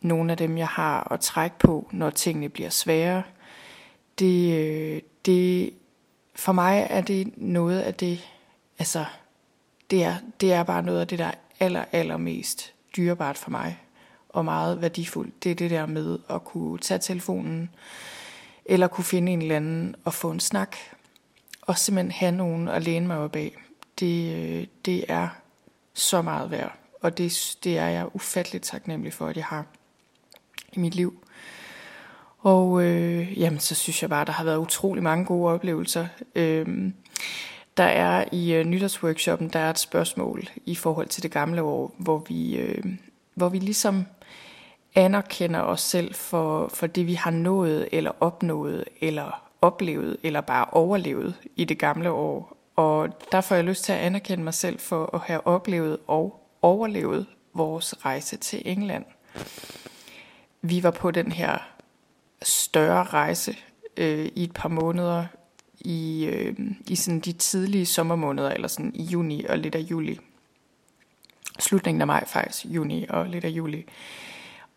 nogle 0.01 0.31
af 0.31 0.37
dem, 0.37 0.57
jeg 0.57 0.67
har 0.67 1.13
at 1.13 1.19
trække 1.19 1.59
på, 1.59 1.89
når 1.91 2.09
tingene 2.09 2.49
bliver 2.49 2.69
svære. 2.69 3.23
Det, 4.19 4.57
øh, 4.57 5.01
det, 5.25 5.73
for 6.35 6.51
mig 6.51 6.87
er 6.89 7.01
det 7.01 7.33
noget 7.37 7.79
af 7.79 7.93
det, 7.93 8.29
altså, 8.79 9.05
det 9.89 10.03
er, 10.03 10.15
det 10.41 10.53
er 10.53 10.63
bare 10.63 10.83
noget 10.83 10.99
af 11.01 11.07
det, 11.07 11.19
der 11.19 11.25
er 11.25 11.33
aller, 11.59 11.85
allermest 11.91 12.73
dyrebart 12.97 13.37
for 13.37 13.51
mig, 13.51 13.77
og 14.29 14.45
meget 14.45 14.81
værdifuldt. 14.81 15.43
Det 15.43 15.51
er 15.51 15.55
det 15.55 15.71
der 15.71 15.85
med 15.85 16.19
at 16.29 16.43
kunne 16.43 16.79
tage 16.79 16.99
telefonen, 16.99 17.69
eller 18.65 18.87
kunne 18.87 19.03
finde 19.03 19.31
en 19.31 19.41
eller 19.41 19.55
anden 19.55 19.95
og 20.05 20.13
få 20.13 20.31
en 20.31 20.39
snak, 20.39 20.75
og 21.61 21.77
simpelthen 21.77 22.11
have 22.11 22.31
nogen 22.31 22.67
at 22.67 22.83
læne 22.83 23.07
mig 23.07 23.17
op 23.17 23.35
af. 23.35 23.55
Det, 23.99 24.35
øh, 24.35 24.67
det 24.85 25.05
er 25.07 25.29
så 25.93 26.21
meget 26.21 26.51
værd, 26.51 26.77
og 27.01 27.17
det, 27.17 27.57
det 27.63 27.77
er 27.77 27.87
jeg 27.87 28.15
ufatteligt 28.15 28.63
taknemmelig 28.63 29.13
for, 29.13 29.27
at 29.27 29.37
jeg 29.37 29.45
har 29.45 29.65
i 30.73 30.79
mit 30.79 30.95
liv. 30.95 31.23
Og 32.39 32.83
øh, 32.83 33.39
jamen, 33.39 33.59
så 33.59 33.75
synes 33.75 34.01
jeg 34.01 34.09
bare, 34.09 34.21
at 34.21 34.27
der 34.27 34.33
har 34.33 34.43
været 34.43 34.57
utrolig 34.57 35.03
mange 35.03 35.25
gode 35.25 35.53
oplevelser. 35.53 36.07
Øh, 36.35 36.91
der 37.77 37.83
er 37.83 38.25
i 38.31 38.53
øh, 38.53 38.65
nytårsworkshoppen, 38.65 39.49
der 39.49 39.59
er 39.59 39.69
et 39.69 39.79
spørgsmål 39.79 40.49
i 40.65 40.75
forhold 40.75 41.07
til 41.07 41.23
det 41.23 41.31
gamle 41.31 41.61
år, 41.61 41.95
hvor 41.97 42.23
vi, 42.27 42.55
øh, 42.57 42.83
hvor 43.33 43.49
vi 43.49 43.59
ligesom 43.59 44.05
anerkender 44.95 45.59
os 45.59 45.81
selv 45.81 46.13
for, 46.13 46.67
for 46.67 46.87
det, 46.87 47.07
vi 47.07 47.13
har 47.13 47.31
nået, 47.31 47.87
eller 47.91 48.11
opnået, 48.19 48.85
eller 49.01 49.49
oplevet, 49.61 50.17
eller 50.23 50.41
bare 50.41 50.65
overlevet 50.71 51.35
i 51.55 51.65
det 51.65 51.79
gamle 51.79 52.11
år. 52.11 52.52
Og 52.75 53.09
der 53.31 53.41
får 53.41 53.55
jeg 53.55 53.63
lyst 53.63 53.83
til 53.83 53.93
at 53.93 53.99
anerkende 53.99 54.43
mig 54.43 54.53
selv 54.53 54.79
for 54.79 55.15
at 55.15 55.21
have 55.21 55.47
oplevet 55.47 55.97
og 56.07 56.49
overlevet 56.61 57.25
vores 57.53 58.05
rejse 58.05 58.37
til 58.37 58.61
England. 58.65 59.05
Vi 60.61 60.83
var 60.83 60.91
på 60.91 61.11
den 61.11 61.31
her 61.31 61.57
større 62.41 63.03
rejse 63.03 63.57
øh, 63.97 64.25
i 64.35 64.43
et 64.43 64.53
par 64.53 64.69
måneder 64.69 65.25
i, 65.79 66.25
øh, 66.25 66.55
i 66.87 66.95
sådan 66.95 67.19
de 67.19 67.31
tidlige 67.31 67.85
sommermåneder, 67.85 68.49
eller 68.49 68.67
sådan 68.67 68.91
i 68.95 69.03
juni 69.03 69.45
og 69.45 69.57
lidt 69.57 69.75
af 69.75 69.79
juli. 69.79 70.19
Slutningen 71.59 72.01
af 72.01 72.07
maj 72.07 72.25
faktisk, 72.27 72.65
juni 72.65 73.05
og 73.09 73.25
lidt 73.25 73.45
af 73.45 73.49
juli. 73.49 73.85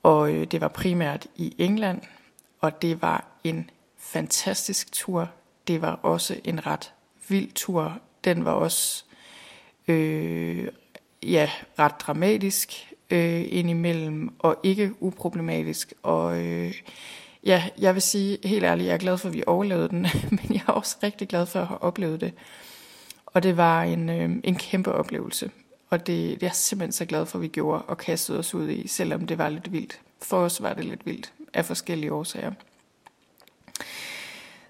Og 0.03 0.35
øh, 0.35 0.47
det 0.47 0.61
var 0.61 0.69
primært 0.69 1.27
i 1.37 1.55
England, 1.59 2.01
og 2.61 2.83
det 2.83 3.03
var 3.03 3.25
en 3.45 3.71
fantastisk 3.99 4.93
tur. 4.93 5.31
Det 5.69 5.83
var 5.83 5.93
også 6.03 6.41
en 6.45 6.67
ret 6.67 6.93
vild 7.29 7.53
tur. 7.53 7.99
Den 8.25 8.45
var 8.45 8.53
også 8.53 9.05
øh, 9.89 10.69
ja, 11.23 11.51
ret 11.79 12.01
dramatisk 12.01 12.95
øh, 13.11 13.45
indimellem, 13.49 14.31
og 14.39 14.57
ikke 14.63 14.93
uproblematisk. 15.01 15.93
Og 16.03 16.39
øh, 16.45 16.75
ja, 17.45 17.69
jeg 17.79 17.95
vil 17.95 18.03
sige 18.03 18.39
helt 18.45 18.65
ærligt, 18.65 18.87
jeg 18.87 18.95
er 18.95 18.99
glad 18.99 19.19
for, 19.19 19.29
at 19.29 19.35
vi 19.35 19.43
overlevede 19.47 19.89
den, 19.89 20.07
men 20.37 20.47
jeg 20.51 20.63
er 20.69 20.73
også 20.73 20.97
rigtig 21.03 21.29
glad 21.29 21.47
for 21.47 21.61
at 21.61 21.67
have 21.67 21.83
oplevet 21.83 22.21
det. 22.21 22.33
Og 23.27 23.43
det 23.43 23.57
var 23.57 23.83
en, 23.83 24.09
øh, 24.09 24.31
en 24.45 24.57
kæmpe 24.57 24.93
oplevelse. 24.93 25.51
Og 25.91 25.99
det, 25.99 26.07
det 26.07 26.33
er 26.33 26.47
jeg 26.47 26.55
simpelthen 26.55 26.93
så 26.93 27.05
glad 27.05 27.27
for, 27.27 27.39
at 27.39 27.43
vi 27.43 27.49
gjorde 27.49 27.83
og 27.83 27.99
kastede 27.99 28.39
os 28.39 28.55
ud 28.55 28.69
i, 28.69 28.89
selvom 28.89 29.27
det 29.27 29.39
var 29.39 29.49
lidt 29.49 29.73
vildt. 29.73 30.01
For 30.23 30.37
os 30.37 30.63
var 30.63 30.75
det 30.75 30.85
lidt 30.85 31.07
vildt 31.07 31.33
af 31.55 31.65
forskellige 31.65 32.13
årsager. 32.13 32.53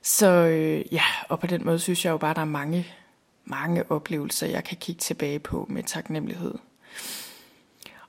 Så 0.06 0.26
øh, 0.26 0.92
ja, 0.92 1.02
og 1.28 1.40
på 1.40 1.46
den 1.46 1.64
måde 1.64 1.78
synes 1.78 2.04
jeg 2.04 2.10
jo 2.10 2.16
bare, 2.16 2.30
at 2.30 2.36
der 2.36 2.42
er 2.42 2.46
mange, 2.46 2.86
mange 3.44 3.90
oplevelser, 3.90 4.46
jeg 4.46 4.64
kan 4.64 4.76
kigge 4.76 5.00
tilbage 5.00 5.38
på 5.38 5.66
med 5.68 5.82
taknemmelighed. 5.82 6.54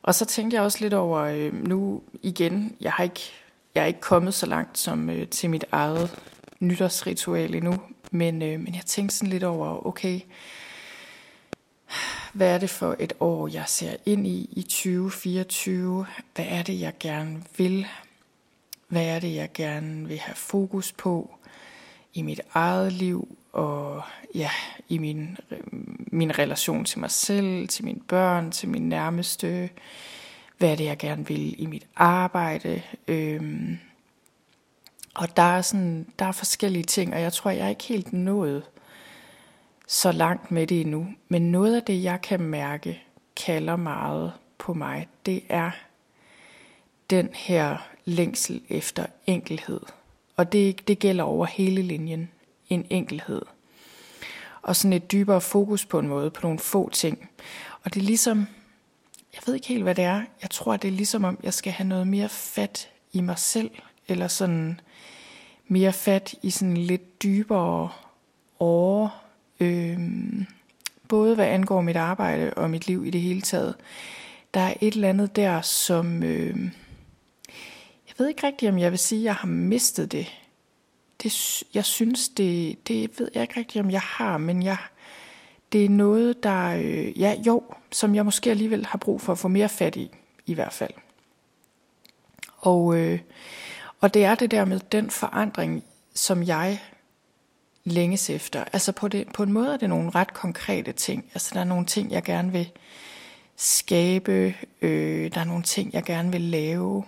Og 0.01 0.15
så 0.15 0.25
tænkte 0.25 0.55
jeg 0.55 0.63
også 0.63 0.77
lidt 0.81 0.93
over, 0.93 1.19
øh, 1.19 1.53
nu 1.67 2.01
igen, 2.21 2.75
jeg 2.81 2.91
har 2.91 3.03
ikke, 3.03 3.31
jeg 3.75 3.83
er 3.83 3.85
ikke 3.85 3.99
kommet 3.99 4.33
så 4.33 4.45
langt 4.45 4.77
som 4.77 5.09
øh, 5.09 5.27
til 5.27 5.49
mit 5.49 5.65
eget 5.71 6.19
nytårsritual 6.59 7.55
endnu, 7.55 7.81
men, 8.11 8.41
øh, 8.41 8.59
men 8.59 8.75
jeg 8.75 8.83
tænkte 8.85 9.15
sådan 9.15 9.29
lidt 9.29 9.43
over, 9.43 9.87
okay, 9.87 10.19
hvad 12.33 12.53
er 12.53 12.57
det 12.57 12.69
for 12.69 12.95
et 12.99 13.13
år, 13.19 13.47
jeg 13.47 13.63
ser 13.67 13.95
ind 14.05 14.27
i 14.27 14.49
i 14.51 14.61
2024? 14.61 16.05
Hvad 16.35 16.45
er 16.49 16.63
det, 16.63 16.79
jeg 16.79 16.93
gerne 16.99 17.43
vil? 17.57 17.87
Hvad 18.87 19.05
er 19.05 19.19
det, 19.19 19.35
jeg 19.35 19.49
gerne 19.53 20.07
vil 20.07 20.17
have 20.17 20.35
fokus 20.35 20.91
på 20.91 21.36
i 22.13 22.21
mit 22.21 22.41
eget 22.53 22.93
liv 22.93 23.37
og 23.51 24.01
ja, 24.35 24.49
i 24.89 24.97
min, 24.97 25.37
min 26.11 26.39
relation 26.39 26.85
til 26.85 26.99
mig 26.99 27.11
selv, 27.11 27.67
til 27.67 27.85
mine 27.85 28.01
børn, 28.07 28.51
til 28.51 28.69
min 28.69 28.89
nærmeste? 28.89 29.69
Hvad 30.57 30.71
er 30.71 30.75
det, 30.75 30.85
jeg 30.85 30.97
gerne 30.97 31.27
vil 31.27 31.61
i 31.61 31.65
mit 31.65 31.87
arbejde? 31.95 32.81
Øhm, 33.07 33.77
og 35.15 35.37
der 35.37 35.43
er, 35.43 35.61
sådan, 35.61 36.07
der 36.19 36.25
er 36.25 36.31
forskellige 36.31 36.83
ting, 36.83 37.13
og 37.13 37.21
jeg 37.21 37.33
tror, 37.33 37.51
jeg 37.51 37.65
er 37.65 37.69
ikke 37.69 37.83
helt 37.83 38.13
nået 38.13 38.63
så 39.87 40.11
langt 40.11 40.51
med 40.51 40.67
det 40.67 40.81
endnu. 40.81 41.07
Men 41.29 41.51
noget 41.51 41.75
af 41.75 41.83
det, 41.83 42.03
jeg 42.03 42.21
kan 42.21 42.41
mærke, 42.41 43.03
kalder 43.35 43.75
meget 43.75 44.33
på 44.57 44.73
mig, 44.73 45.07
det 45.25 45.43
er 45.49 45.71
den 47.09 47.29
her 47.33 47.77
længsel 48.05 48.61
efter 48.69 49.05
enkelhed. 49.25 49.79
Og 50.37 50.51
det, 50.51 50.87
det 50.87 50.99
gælder 50.99 51.23
over 51.23 51.45
hele 51.45 51.81
linjen. 51.81 52.29
En 52.69 52.85
enkelhed. 52.89 53.41
Og 54.61 54.75
sådan 54.75 54.93
et 54.93 55.11
dybere 55.11 55.41
fokus 55.41 55.85
på 55.85 55.99
en 55.99 56.07
måde, 56.07 56.31
på 56.31 56.41
nogle 56.41 56.59
få 56.59 56.89
ting. 56.89 57.29
Og 57.83 57.93
det 57.93 57.99
er 57.99 58.05
ligesom, 58.05 58.47
jeg 59.33 59.41
ved 59.45 59.53
ikke 59.55 59.67
helt, 59.67 59.83
hvad 59.83 59.95
det 59.95 60.03
er. 60.03 60.21
Jeg 60.41 60.49
tror, 60.49 60.77
det 60.77 60.87
er 60.87 60.91
ligesom 60.91 61.23
om, 61.23 61.39
jeg 61.43 61.53
skal 61.53 61.73
have 61.73 61.87
noget 61.87 62.07
mere 62.07 62.29
fat 62.29 62.89
i 63.13 63.21
mig 63.21 63.39
selv. 63.39 63.71
Eller 64.07 64.27
sådan 64.27 64.79
mere 65.67 65.93
fat 65.93 66.35
i 66.41 66.49
sådan 66.49 66.77
lidt 66.77 67.23
dybere 67.23 67.89
åre 68.59 69.09
Øh, 69.59 69.99
både 71.07 71.35
hvad 71.35 71.45
angår 71.45 71.81
mit 71.81 71.95
arbejde 71.95 72.53
og 72.53 72.69
mit 72.69 72.87
liv 72.87 73.05
i 73.05 73.09
det 73.09 73.21
hele 73.21 73.41
taget. 73.41 73.75
Der 74.53 74.59
er 74.59 74.73
et 74.81 74.93
eller 74.93 75.09
andet 75.09 75.35
der, 75.35 75.61
som... 75.61 76.23
Øh, 76.23 76.69
ved 78.17 78.27
ikke 78.27 78.47
rigtigt, 78.47 78.71
om 78.71 78.79
jeg 78.79 78.91
vil 78.91 78.99
sige, 78.99 79.19
at 79.19 79.25
jeg 79.25 79.35
har 79.35 79.47
mistet 79.47 80.11
det. 80.11 80.27
det 81.23 81.63
jeg 81.73 81.85
synes, 81.85 82.29
det, 82.29 82.87
det 82.87 83.19
ved 83.19 83.31
jeg 83.33 83.41
ikke 83.41 83.59
rigtigt, 83.59 83.83
om 83.83 83.91
jeg 83.91 84.01
har, 84.01 84.37
men 84.37 84.63
jeg, 84.63 84.77
det 85.71 85.85
er 85.85 85.89
noget, 85.89 86.43
der... 86.43 86.67
Øh, 86.67 87.21
ja, 87.21 87.35
jo, 87.45 87.63
som 87.91 88.15
jeg 88.15 88.25
måske 88.25 88.49
alligevel 88.49 88.85
har 88.85 88.97
brug 88.97 89.21
for 89.21 89.31
at 89.31 89.39
få 89.39 89.47
mere 89.47 89.69
fat 89.69 89.95
i, 89.95 90.11
i 90.45 90.53
hvert 90.53 90.73
fald. 90.73 90.93
Og, 92.57 92.97
øh, 92.97 93.19
og 93.99 94.13
det 94.13 94.25
er 94.25 94.35
det 94.35 94.51
der 94.51 94.65
med 94.65 94.79
den 94.79 95.09
forandring, 95.09 95.83
som 96.13 96.43
jeg 96.43 96.81
længes 97.83 98.29
efter. 98.29 98.63
Altså 98.73 98.91
på, 98.91 99.07
det, 99.07 99.27
på 99.33 99.43
en 99.43 99.51
måde 99.51 99.73
er 99.73 99.77
det 99.77 99.89
nogle 99.89 100.09
ret 100.09 100.33
konkrete 100.33 100.91
ting. 100.91 101.25
Altså 101.33 101.51
der 101.53 101.59
er 101.59 101.63
nogle 101.63 101.85
ting, 101.85 102.11
jeg 102.11 102.23
gerne 102.23 102.51
vil 102.51 102.71
skabe. 103.55 104.55
Øh, 104.81 105.31
der 105.33 105.41
er 105.41 105.45
nogle 105.45 105.63
ting, 105.63 105.93
jeg 105.93 106.03
gerne 106.03 106.31
vil 106.31 106.41
lave. 106.41 107.03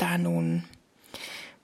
Der 0.00 0.06
er 0.06 0.16
nogle 0.16 0.62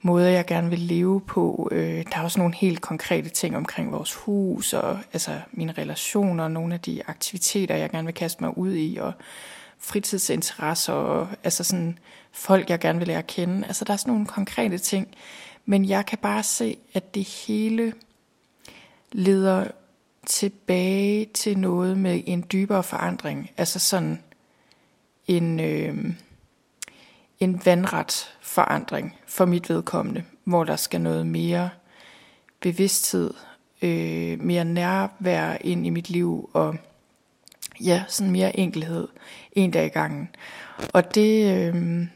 måder, 0.02 0.28
jeg 0.28 0.46
gerne 0.46 0.70
vil 0.70 0.78
leve 0.78 1.20
på. 1.20 1.68
Øh, 1.72 2.04
der 2.12 2.18
er 2.18 2.22
også 2.22 2.38
nogle 2.38 2.54
helt 2.54 2.80
konkrete 2.80 3.28
ting 3.28 3.56
omkring 3.56 3.92
vores 3.92 4.14
hus, 4.14 4.72
og 4.72 4.98
altså 5.12 5.40
mine 5.52 5.72
relationer, 5.72 6.44
og 6.44 6.50
nogle 6.50 6.74
af 6.74 6.80
de 6.80 7.02
aktiviteter, 7.06 7.76
jeg 7.76 7.90
gerne 7.90 8.06
vil 8.06 8.14
kaste 8.14 8.44
mig 8.44 8.58
ud 8.58 8.74
i, 8.74 8.96
og 8.96 9.12
fritidsinteresser, 9.78 10.92
og 10.92 11.28
altså 11.44 11.64
sådan 11.64 11.98
folk, 12.32 12.70
jeg 12.70 12.78
gerne 12.78 12.98
vil 12.98 13.08
lære 13.08 13.18
at 13.18 13.26
kende. 13.26 13.66
Altså 13.66 13.84
der 13.84 13.92
er 13.92 13.96
sådan 13.96 14.12
nogle 14.12 14.26
konkrete 14.26 14.78
ting, 14.78 15.08
men 15.66 15.84
jeg 15.84 16.06
kan 16.06 16.18
bare 16.18 16.42
se, 16.42 16.76
at 16.94 17.14
det 17.14 17.24
hele 17.46 17.92
leder 19.12 19.66
tilbage 20.26 21.24
til 21.34 21.58
noget 21.58 21.98
med 21.98 22.22
en 22.26 22.44
dybere 22.52 22.82
forandring. 22.82 23.50
Altså 23.56 23.78
sådan 23.78 24.22
en, 25.26 25.60
øh, 25.60 26.14
en 27.40 27.60
vandret 27.64 28.36
forandring 28.40 29.16
for 29.26 29.44
mit 29.44 29.70
vedkommende, 29.70 30.24
hvor 30.44 30.64
der 30.64 30.76
skal 30.76 31.00
noget 31.00 31.26
mere 31.26 31.70
bevidsthed, 32.60 33.34
øh, 33.82 34.40
mere 34.40 34.64
nærvær 34.64 35.56
ind 35.60 35.86
i 35.86 35.90
mit 35.90 36.10
liv, 36.10 36.50
og 36.52 36.76
ja, 37.80 38.04
sådan 38.08 38.32
mere 38.32 38.58
enkelhed 38.58 39.08
en 39.52 39.70
dag 39.70 39.86
i 39.86 39.88
gangen. 39.88 40.28
Og 40.92 41.14
det, 41.14 41.56
øh, 41.56 42.06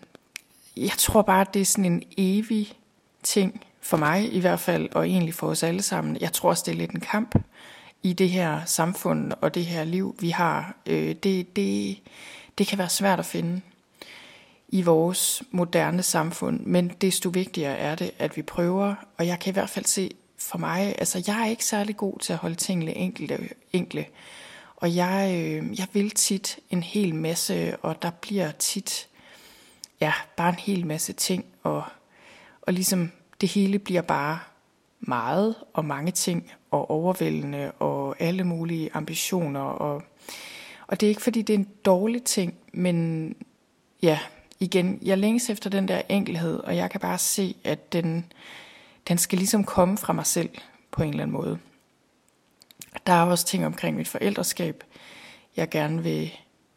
jeg 0.77 0.93
tror 0.99 1.23
bare, 1.23 1.47
det 1.55 1.63
er 1.63 1.67
sådan 1.67 1.93
en 1.93 2.03
evig 2.17 2.73
ting, 3.23 3.65
for 3.85 3.97
mig 3.97 4.35
i 4.35 4.41
hvert 4.41 4.61
fald, 4.61 4.89
og 4.95 5.09
egentlig 5.09 5.35
for 5.35 5.47
os 5.47 5.63
alle 5.63 5.83
sammen. 5.83 6.17
Jeg 6.21 6.33
tror 6.33 6.49
også, 6.49 6.63
det 6.67 6.73
er 6.73 6.77
lidt 6.77 6.91
en 6.91 7.01
kamp 7.01 7.35
i 8.03 8.13
det 8.13 8.31
her 8.31 8.61
samfund 8.65 9.33
og 9.41 9.55
det 9.55 9.65
her 9.65 9.85
liv, 9.85 10.17
vi 10.21 10.31
har. 10.31 10.77
Øh, 10.87 11.15
det, 11.15 11.57
det, 11.57 11.99
det 12.59 12.67
kan 12.67 12.79
være 12.79 12.89
svært 12.89 13.19
at 13.19 13.27
finde 13.27 13.61
i 14.69 14.83
vores 14.83 15.43
moderne 15.51 16.03
samfund, 16.03 16.61
men 16.61 16.89
desto 16.89 17.29
vigtigere 17.29 17.77
er 17.77 17.95
det, 17.95 18.11
at 18.19 18.37
vi 18.37 18.43
prøver, 18.43 18.95
og 19.19 19.27
jeg 19.27 19.39
kan 19.41 19.51
i 19.51 19.53
hvert 19.53 19.71
fald 19.71 19.85
se 19.85 20.11
for 20.39 20.59
mig, 20.59 20.95
altså 20.99 21.25
jeg 21.27 21.43
er 21.43 21.47
ikke 21.47 21.65
særlig 21.65 21.97
god 21.97 22.19
til 22.19 22.33
at 22.33 22.39
holde 22.39 22.55
tingene 22.55 22.97
enkle, 22.97 23.49
enkle. 23.73 24.07
Og 24.77 24.97
jeg, 24.97 25.35
øh, 25.35 25.79
jeg 25.79 25.87
vil 25.93 26.11
tit 26.11 26.59
en 26.71 26.83
hel 26.83 27.15
masse, 27.15 27.77
og 27.77 28.03
der 28.03 28.11
bliver 28.11 28.51
tit, 28.51 29.09
ja, 30.01 30.13
bare 30.37 30.49
en 30.49 30.55
hel 30.55 30.87
masse 30.87 31.13
ting, 31.13 31.45
og, 31.63 31.85
og 32.63 32.73
ligesom 32.73 33.13
det 33.41 33.49
hele 33.49 33.79
bliver 33.79 34.03
bare 34.03 34.39
meget 35.01 35.55
og 35.73 35.85
mange 35.85 36.13
ting, 36.13 36.53
og 36.71 36.91
overvældende, 36.91 37.73
og 37.73 38.17
alle 38.19 38.45
mulige 38.45 38.91
ambitioner, 38.95 39.61
og, 39.61 40.03
og 40.87 41.01
det 41.01 41.07
er 41.07 41.09
ikke 41.09 41.23
fordi 41.23 41.43
det 41.43 41.55
er 41.55 41.59
en 41.59 41.69
dårlig 41.85 42.23
ting, 42.23 42.55
men 42.73 43.29
ja, 44.03 44.19
igen, 44.61 44.99
jeg 45.03 45.19
længes 45.19 45.51
efter 45.51 45.71
den 45.71 45.89
der 45.89 46.03
enkelhed, 46.09 46.57
og 46.59 46.77
jeg 46.77 46.91
kan 46.91 47.01
bare 47.01 47.19
se, 47.19 47.57
at 47.65 47.93
den, 47.93 48.33
den 49.09 49.19
skal 49.19 49.39
ligesom 49.39 49.65
komme 49.65 49.99
fra 49.99 50.13
mig 50.13 50.27
selv 50.27 50.51
på 50.91 51.03
en 51.03 51.11
eller 51.11 51.23
anden 51.23 51.37
måde. 51.37 51.59
Der 53.07 53.13
er 53.13 53.23
også 53.23 53.47
ting 53.47 53.67
omkring 53.67 53.97
mit 53.97 54.09
forældreskab, 54.09 54.85
jeg 55.57 55.71
gerne 55.71 56.03
vil 56.03 56.33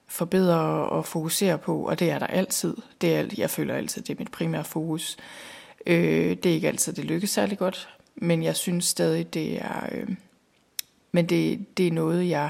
forbedre 0.08 0.60
og 0.90 1.06
fokusere 1.06 1.58
på, 1.58 1.88
og 1.88 2.00
det 2.00 2.12
er 2.12 2.20
der 2.20 2.28
altid. 2.28 2.78
Det 3.02 3.16
er, 3.16 3.26
jeg 3.38 3.50
føler 3.50 3.76
altid, 3.76 4.02
det 4.02 4.14
er 4.14 4.20
mit 4.20 4.32
primære 4.32 4.64
fokus. 4.64 5.18
Øh, 5.86 6.30
det 6.30 6.46
er 6.46 6.54
ikke 6.54 6.68
altid, 6.68 6.94
det 6.94 7.06
lykkes 7.06 7.30
særlig 7.30 7.58
godt, 7.58 7.90
men 8.16 8.44
jeg 8.44 8.56
synes 8.56 8.86
stadig, 8.86 9.34
det 9.34 9.62
er, 9.62 9.90
øh, 9.92 10.08
men 11.12 11.26
det, 11.26 11.78
det 11.78 11.88
er 11.88 11.92
noget, 11.92 12.30
jeg, 12.30 12.50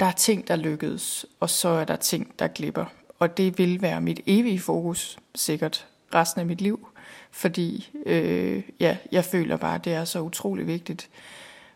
der 0.00 0.06
er 0.06 0.12
ting, 0.12 0.48
der 0.48 0.56
lykkedes, 0.56 1.26
og 1.40 1.50
så 1.50 1.68
er 1.68 1.84
der 1.84 1.96
ting, 1.96 2.38
der 2.38 2.48
glipper. 2.48 2.84
Og 3.18 3.36
det 3.36 3.58
vil 3.58 3.82
være 3.82 4.00
mit 4.00 4.20
evige 4.26 4.60
fokus, 4.60 5.18
sikkert 5.34 5.86
resten 6.14 6.40
af 6.40 6.46
mit 6.46 6.60
liv, 6.60 6.88
fordi 7.30 7.90
øh, 8.06 8.62
ja, 8.80 8.96
jeg 9.12 9.24
føler 9.24 9.56
bare, 9.56 9.74
at 9.74 9.84
det 9.84 9.92
er 9.92 10.04
så 10.04 10.20
utrolig 10.20 10.66
vigtigt 10.66 11.10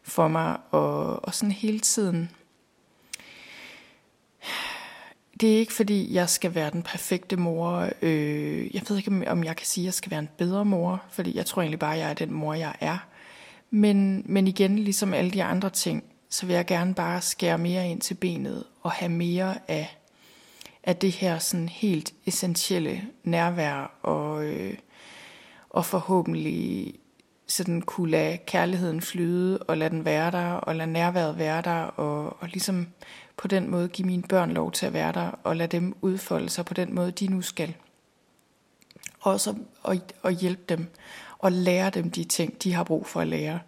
for 0.03 0.29
mig, 0.29 0.57
og, 0.71 1.25
og 1.25 1.35
sådan 1.35 1.53
hele 1.53 1.81
tiden 1.81 2.31
det 5.41 5.55
er 5.55 5.59
ikke 5.59 5.73
fordi, 5.73 6.15
jeg 6.15 6.29
skal 6.29 6.55
være 6.55 6.71
den 6.71 6.83
perfekte 6.83 7.37
mor. 7.37 7.89
Øh, 8.03 8.75
jeg 8.75 8.83
ved 8.89 8.97
ikke, 8.97 9.31
om 9.31 9.45
jeg 9.45 9.57
kan 9.57 9.67
sige, 9.67 9.83
at 9.83 9.87
jeg 9.87 9.95
skal 9.95 10.11
være 10.11 10.21
en 10.21 10.29
bedre 10.39 10.65
mor, 10.65 11.03
fordi 11.11 11.37
jeg 11.37 11.47
tror 11.47 11.63
egentlig 11.63 11.79
bare, 11.79 11.95
at 11.95 12.01
jeg 12.01 12.11
er 12.11 12.15
den 12.15 12.33
mor, 12.33 12.55
jeg 12.55 12.75
er. 12.81 12.99
Men, 13.71 14.23
men 14.27 14.49
igen, 14.49 14.79
ligesom 14.79 15.15
alle 15.15 15.31
de 15.31 15.45
andre 15.45 15.71
ting, 15.71 16.05
så 16.31 16.47
vil 16.47 16.55
jeg 16.55 16.67
gerne 16.67 16.95
bare 16.95 17.21
skære 17.21 17.59
mere 17.59 17.89
ind 17.89 18.01
til 18.01 18.15
benet 18.15 18.65
og 18.83 18.91
have 18.91 19.09
mere 19.09 19.59
af, 19.69 19.98
af 20.85 20.97
det 20.97 21.13
her 21.13 21.39
sådan 21.39 21.69
helt 21.69 22.15
essentielle 22.27 23.03
nærvær 23.25 23.99
og, 24.03 24.45
øh, 24.45 24.75
og 25.71 25.85
forhåbentlig 25.85 26.95
sådan 27.47 27.83
kunne 27.83 28.11
lade 28.11 28.39
kærligheden 28.47 29.01
flyde 29.01 29.59
og 29.59 29.79
lade 29.79 29.91
den 29.91 30.05
være 30.05 30.31
der 30.31 30.53
og 30.53 30.77
lade 30.77 30.93
nærværet 30.93 31.39
være 31.39 31.63
der 31.63 31.83
og, 31.83 32.37
og 32.41 32.49
ligesom 32.49 32.87
på 33.39 33.49
den 33.49 33.71
måde 33.71 33.89
give 33.89 34.07
mine 34.07 34.23
børn 34.23 34.51
lov 34.51 34.73
til 34.73 34.87
at 34.87 34.93
være 34.93 35.13
der, 35.13 35.31
og 35.45 35.57
lade 35.57 35.77
dem 35.77 35.97
udfolde 36.01 36.49
sig 36.49 36.65
på 36.65 36.75
den 36.75 36.95
måde, 36.95 37.11
de 37.11 37.27
nu 37.27 37.43
skal. 37.43 37.75
Og 39.21 39.41
så 39.41 39.55
og, 39.83 39.97
og 40.23 40.33
hjælpe 40.33 40.63
dem, 40.69 40.87
og 41.39 41.53
lære 41.53 41.91
dem 41.91 42.11
de 42.11 42.25
ting, 42.25 42.63
de 42.63 42.73
har 42.73 42.85
brug 42.85 43.07
for 43.07 43.21
at 43.21 43.27
lære. 43.27 43.61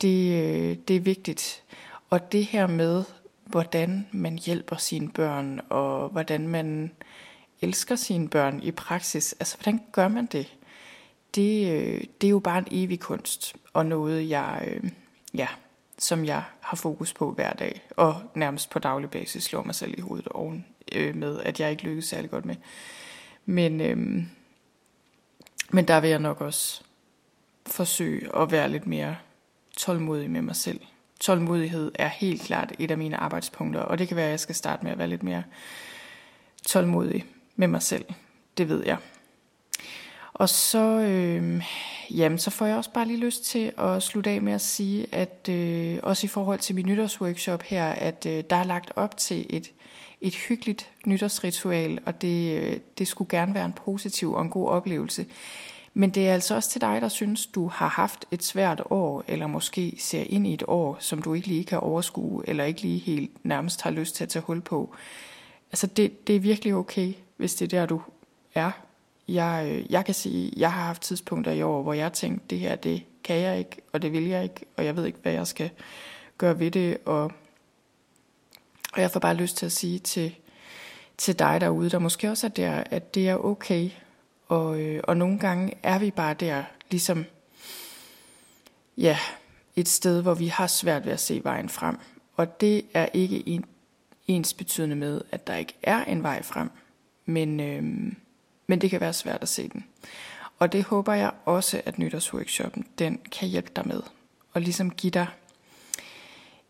Det, 0.00 0.42
øh, 0.42 0.76
det 0.88 0.96
er 0.96 1.00
vigtigt. 1.00 1.62
Og 2.10 2.32
det 2.32 2.44
her 2.44 2.66
med, 2.66 3.04
hvordan 3.50 4.06
man 4.12 4.38
hjælper 4.38 4.76
sine 4.76 5.10
børn, 5.10 5.60
og 5.68 6.08
hvordan 6.08 6.48
man 6.48 6.90
elsker 7.60 7.96
sine 7.96 8.28
børn 8.28 8.62
i 8.62 8.70
praksis, 8.70 9.32
altså 9.40 9.56
hvordan 9.56 9.80
gør 9.92 10.08
man 10.08 10.26
det? 10.26 10.56
Det, 11.34 11.72
øh, 11.72 12.04
det 12.20 12.26
er 12.26 12.30
jo 12.30 12.38
bare 12.38 12.58
en 12.58 12.68
evig 12.70 13.00
kunst, 13.00 13.56
og 13.72 13.86
noget 13.86 14.28
jeg, 14.28 14.64
øh, 14.66 14.90
ja, 15.34 15.48
som 15.98 16.24
jeg 16.24 16.42
har 16.60 16.76
fokus 16.76 17.12
på 17.12 17.32
hver 17.32 17.52
dag, 17.52 17.82
og 17.96 18.22
nærmest 18.34 18.70
på 18.70 18.78
daglig 18.78 19.10
basis 19.10 19.44
slår 19.44 19.62
mig 19.62 19.74
selv 19.74 19.98
i 19.98 20.00
hovedet 20.00 20.28
oven 20.28 20.66
øh, 20.92 21.16
med, 21.16 21.40
at 21.40 21.60
jeg 21.60 21.70
ikke 21.70 21.82
lykkes 21.82 22.04
særlig 22.04 22.30
godt 22.30 22.44
med. 22.44 22.56
Men, 23.46 23.80
øh, 23.80 24.22
men 25.70 25.88
der 25.88 26.00
vil 26.00 26.10
jeg 26.10 26.18
nok 26.18 26.40
også 26.40 26.82
forsøge 27.66 28.36
at 28.36 28.50
være 28.50 28.68
lidt 28.68 28.86
mere 28.86 29.16
tålmodig 29.76 30.30
med 30.30 30.42
mig 30.42 30.56
selv. 30.56 30.80
Tålmodighed 31.20 31.92
er 31.94 32.08
helt 32.08 32.42
klart 32.42 32.72
et 32.78 32.90
af 32.90 32.98
mine 32.98 33.16
arbejdspunkter, 33.16 33.80
og 33.80 33.98
det 33.98 34.08
kan 34.08 34.16
være, 34.16 34.26
at 34.26 34.30
jeg 34.30 34.40
skal 34.40 34.54
starte 34.54 34.84
med 34.84 34.92
at 34.92 34.98
være 34.98 35.08
lidt 35.08 35.22
mere 35.22 35.42
tålmodig 36.66 37.24
med 37.56 37.68
mig 37.68 37.82
selv. 37.82 38.04
Det 38.58 38.68
ved 38.68 38.84
jeg. 38.86 38.96
Og 40.32 40.48
så, 40.48 41.00
øh, 41.00 41.62
jamen, 42.10 42.38
så 42.38 42.50
får 42.50 42.66
jeg 42.66 42.76
også 42.76 42.92
bare 42.92 43.06
lige 43.06 43.20
lyst 43.20 43.44
til 43.44 43.72
at 43.78 44.02
slutte 44.02 44.30
af 44.30 44.42
med 44.42 44.52
at 44.52 44.60
sige, 44.60 45.06
at 45.12 45.48
øh, 45.48 45.98
også 46.02 46.26
i 46.26 46.28
forhold 46.28 46.58
til 46.58 46.74
min 46.74 46.86
nytårsworkshop 46.86 47.62
her, 47.62 47.86
at 47.86 48.26
øh, 48.26 48.44
der 48.50 48.56
er 48.56 48.64
lagt 48.64 48.92
op 48.96 49.16
til 49.16 49.46
et, 49.50 49.72
et 50.20 50.34
hyggeligt 50.34 50.90
nytårsritual, 51.06 51.98
og 52.06 52.22
det, 52.22 52.62
øh, 52.62 52.76
det 52.98 53.08
skulle 53.08 53.30
gerne 53.30 53.54
være 53.54 53.64
en 53.64 53.72
positiv 53.72 54.32
og 54.32 54.42
en 54.42 54.50
god 54.50 54.68
oplevelse. 54.68 55.26
Men 55.94 56.10
det 56.10 56.28
er 56.28 56.34
altså 56.34 56.54
også 56.54 56.70
til 56.70 56.80
dig, 56.80 57.00
der 57.00 57.08
synes, 57.08 57.46
du 57.46 57.68
har 57.68 57.88
haft 57.88 58.24
et 58.30 58.42
svært 58.42 58.82
år, 58.90 59.24
eller 59.28 59.46
måske 59.46 59.96
ser 59.98 60.24
ind 60.26 60.46
i 60.46 60.54
et 60.54 60.62
år, 60.68 60.96
som 61.00 61.22
du 61.22 61.34
ikke 61.34 61.48
lige 61.48 61.64
kan 61.64 61.80
overskue, 61.80 62.42
eller 62.48 62.64
ikke 62.64 62.82
lige 62.82 62.98
helt 62.98 63.44
nærmest 63.44 63.82
har 63.82 63.90
lyst 63.90 64.14
til 64.14 64.24
at 64.24 64.28
tage 64.28 64.42
hul 64.42 64.60
på. 64.60 64.94
Altså 65.72 65.86
det, 65.86 66.26
det 66.26 66.36
er 66.36 66.40
virkelig 66.40 66.74
okay, 66.74 67.12
hvis 67.36 67.54
det 67.54 67.72
er 67.72 67.78
der, 67.78 67.86
du 67.86 68.02
er 68.54 68.70
jeg, 69.34 69.66
øh, 69.70 69.92
jeg 69.92 70.04
kan 70.04 70.14
sige, 70.14 70.52
jeg 70.56 70.72
har 70.72 70.82
haft 70.82 71.02
tidspunkter 71.02 71.52
i 71.52 71.62
år, 71.62 71.82
hvor 71.82 71.92
jeg 71.92 72.12
tænkte, 72.12 72.46
det 72.50 72.58
her, 72.58 72.76
det 72.76 73.02
kan 73.24 73.36
jeg 73.36 73.58
ikke, 73.58 73.76
og 73.92 74.02
det 74.02 74.12
vil 74.12 74.24
jeg 74.24 74.42
ikke, 74.42 74.66
og 74.76 74.84
jeg 74.84 74.96
ved 74.96 75.06
ikke, 75.06 75.18
hvad 75.22 75.32
jeg 75.32 75.46
skal 75.46 75.70
gøre 76.38 76.58
ved 76.58 76.70
det, 76.70 76.98
og, 77.04 77.32
og 78.92 79.00
jeg 79.00 79.10
får 79.10 79.20
bare 79.20 79.34
lyst 79.34 79.56
til 79.56 79.66
at 79.66 79.72
sige 79.72 79.98
til, 79.98 80.34
til 81.16 81.38
dig 81.38 81.60
derude, 81.60 81.90
der 81.90 81.98
måske 81.98 82.30
også 82.30 82.46
er 82.46 82.50
der, 82.50 82.84
at 82.90 83.14
det 83.14 83.28
er 83.28 83.44
okay, 83.44 83.90
og, 84.50 84.80
øh, 84.80 85.00
og 85.04 85.16
nogle 85.16 85.38
gange 85.38 85.72
er 85.82 85.98
vi 85.98 86.10
bare 86.10 86.34
der, 86.34 86.64
ligesom, 86.90 87.24
ja, 88.96 89.18
et 89.76 89.88
sted, 89.88 90.22
hvor 90.22 90.34
vi 90.34 90.46
har 90.46 90.66
svært 90.66 91.04
ved 91.04 91.12
at 91.12 91.20
se 91.20 91.40
vejen 91.44 91.68
frem, 91.68 91.98
og 92.36 92.60
det 92.60 92.82
er 92.94 93.08
ikke 93.12 93.48
en, 93.48 93.64
ens 94.28 94.54
betydende 94.54 94.96
med, 94.96 95.20
at 95.30 95.46
der 95.46 95.56
ikke 95.56 95.74
er 95.82 96.04
en 96.04 96.22
vej 96.22 96.42
frem, 96.42 96.70
men... 97.24 97.60
Øh, 97.60 98.12
men 98.66 98.80
det 98.80 98.90
kan 98.90 99.00
være 99.00 99.12
svært 99.12 99.42
at 99.42 99.48
se 99.48 99.68
den. 99.68 99.84
Og 100.58 100.72
det 100.72 100.84
håber 100.84 101.12
jeg 101.14 101.32
også, 101.44 101.82
at 101.84 101.98
nytårsworkshoppen 101.98 102.86
den 102.98 103.20
kan 103.32 103.48
hjælpe 103.48 103.70
dig 103.76 103.88
med. 103.88 104.02
Og 104.52 104.60
ligesom 104.60 104.90
give 104.90 105.10
dig 105.10 105.26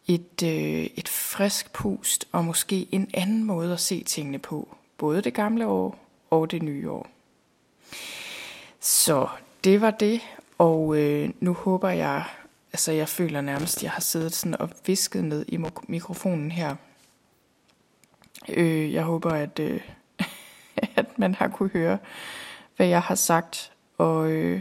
et, 0.06 0.42
øh, 0.44 0.84
et 0.96 1.08
frisk 1.08 1.72
pust 1.72 2.28
og 2.32 2.44
måske 2.44 2.86
en 2.92 3.10
anden 3.14 3.44
måde 3.44 3.72
at 3.72 3.80
se 3.80 4.04
tingene 4.04 4.38
på. 4.38 4.76
Både 4.98 5.22
det 5.22 5.34
gamle 5.34 5.66
år 5.66 5.98
og 6.30 6.50
det 6.50 6.62
nye 6.62 6.90
år. 6.90 7.10
Så 8.81 9.29
det 9.64 9.81
var 9.81 9.90
det, 9.90 10.20
og 10.59 10.96
øh, 10.96 11.31
nu 11.40 11.53
håber 11.53 11.88
jeg, 11.88 12.24
altså 12.72 12.92
jeg 12.92 13.09
føler 13.09 13.40
nærmest, 13.40 13.76
at 13.76 13.83
jeg 13.83 13.90
har 13.90 14.00
siddet 14.00 14.35
sådan 14.35 14.61
og 14.61 14.70
visket 14.87 15.24
ned 15.24 15.44
i 15.48 15.59
mikrofonen 15.88 16.50
her. 16.50 16.76
Øh, 18.48 18.92
jeg 18.92 19.03
håber, 19.03 19.31
at, 19.31 19.59
øh, 19.59 19.81
at 20.96 21.18
man 21.18 21.35
har 21.35 21.48
kunne 21.48 21.70
høre, 21.72 21.98
hvad 22.76 22.87
jeg 22.87 23.03
har 23.03 23.14
sagt. 23.14 23.72
Og, 23.98 24.31
øh, 24.31 24.61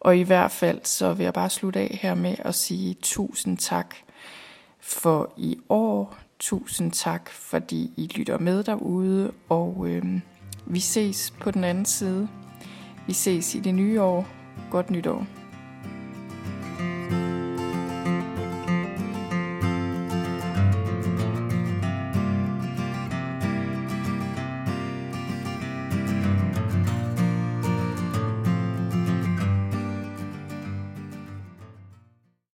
og 0.00 0.16
i 0.16 0.22
hvert 0.22 0.50
fald, 0.50 0.80
så 0.84 1.12
vil 1.12 1.24
jeg 1.24 1.34
bare 1.34 1.50
slutte 1.50 1.80
af 1.80 1.98
her 2.02 2.14
med 2.14 2.36
at 2.38 2.54
sige 2.54 2.96
tusind 3.02 3.58
tak 3.58 3.94
for 4.80 5.32
i 5.36 5.58
år. 5.68 6.16
Tusind 6.38 6.92
tak, 6.92 7.30
fordi 7.30 7.92
I 7.96 8.06
lytter 8.14 8.38
med 8.38 8.62
derude, 8.62 9.32
og 9.48 9.84
øh, 9.88 10.20
vi 10.66 10.80
ses 10.80 11.30
på 11.40 11.50
den 11.50 11.64
anden 11.64 11.84
side. 11.84 12.28
Vi 13.08 13.14
ses 13.14 13.54
i 13.54 13.60
det 13.60 13.72
nye 13.72 14.00
år. 14.02 14.26
Godt 14.70 14.90
nytår. 14.90 15.26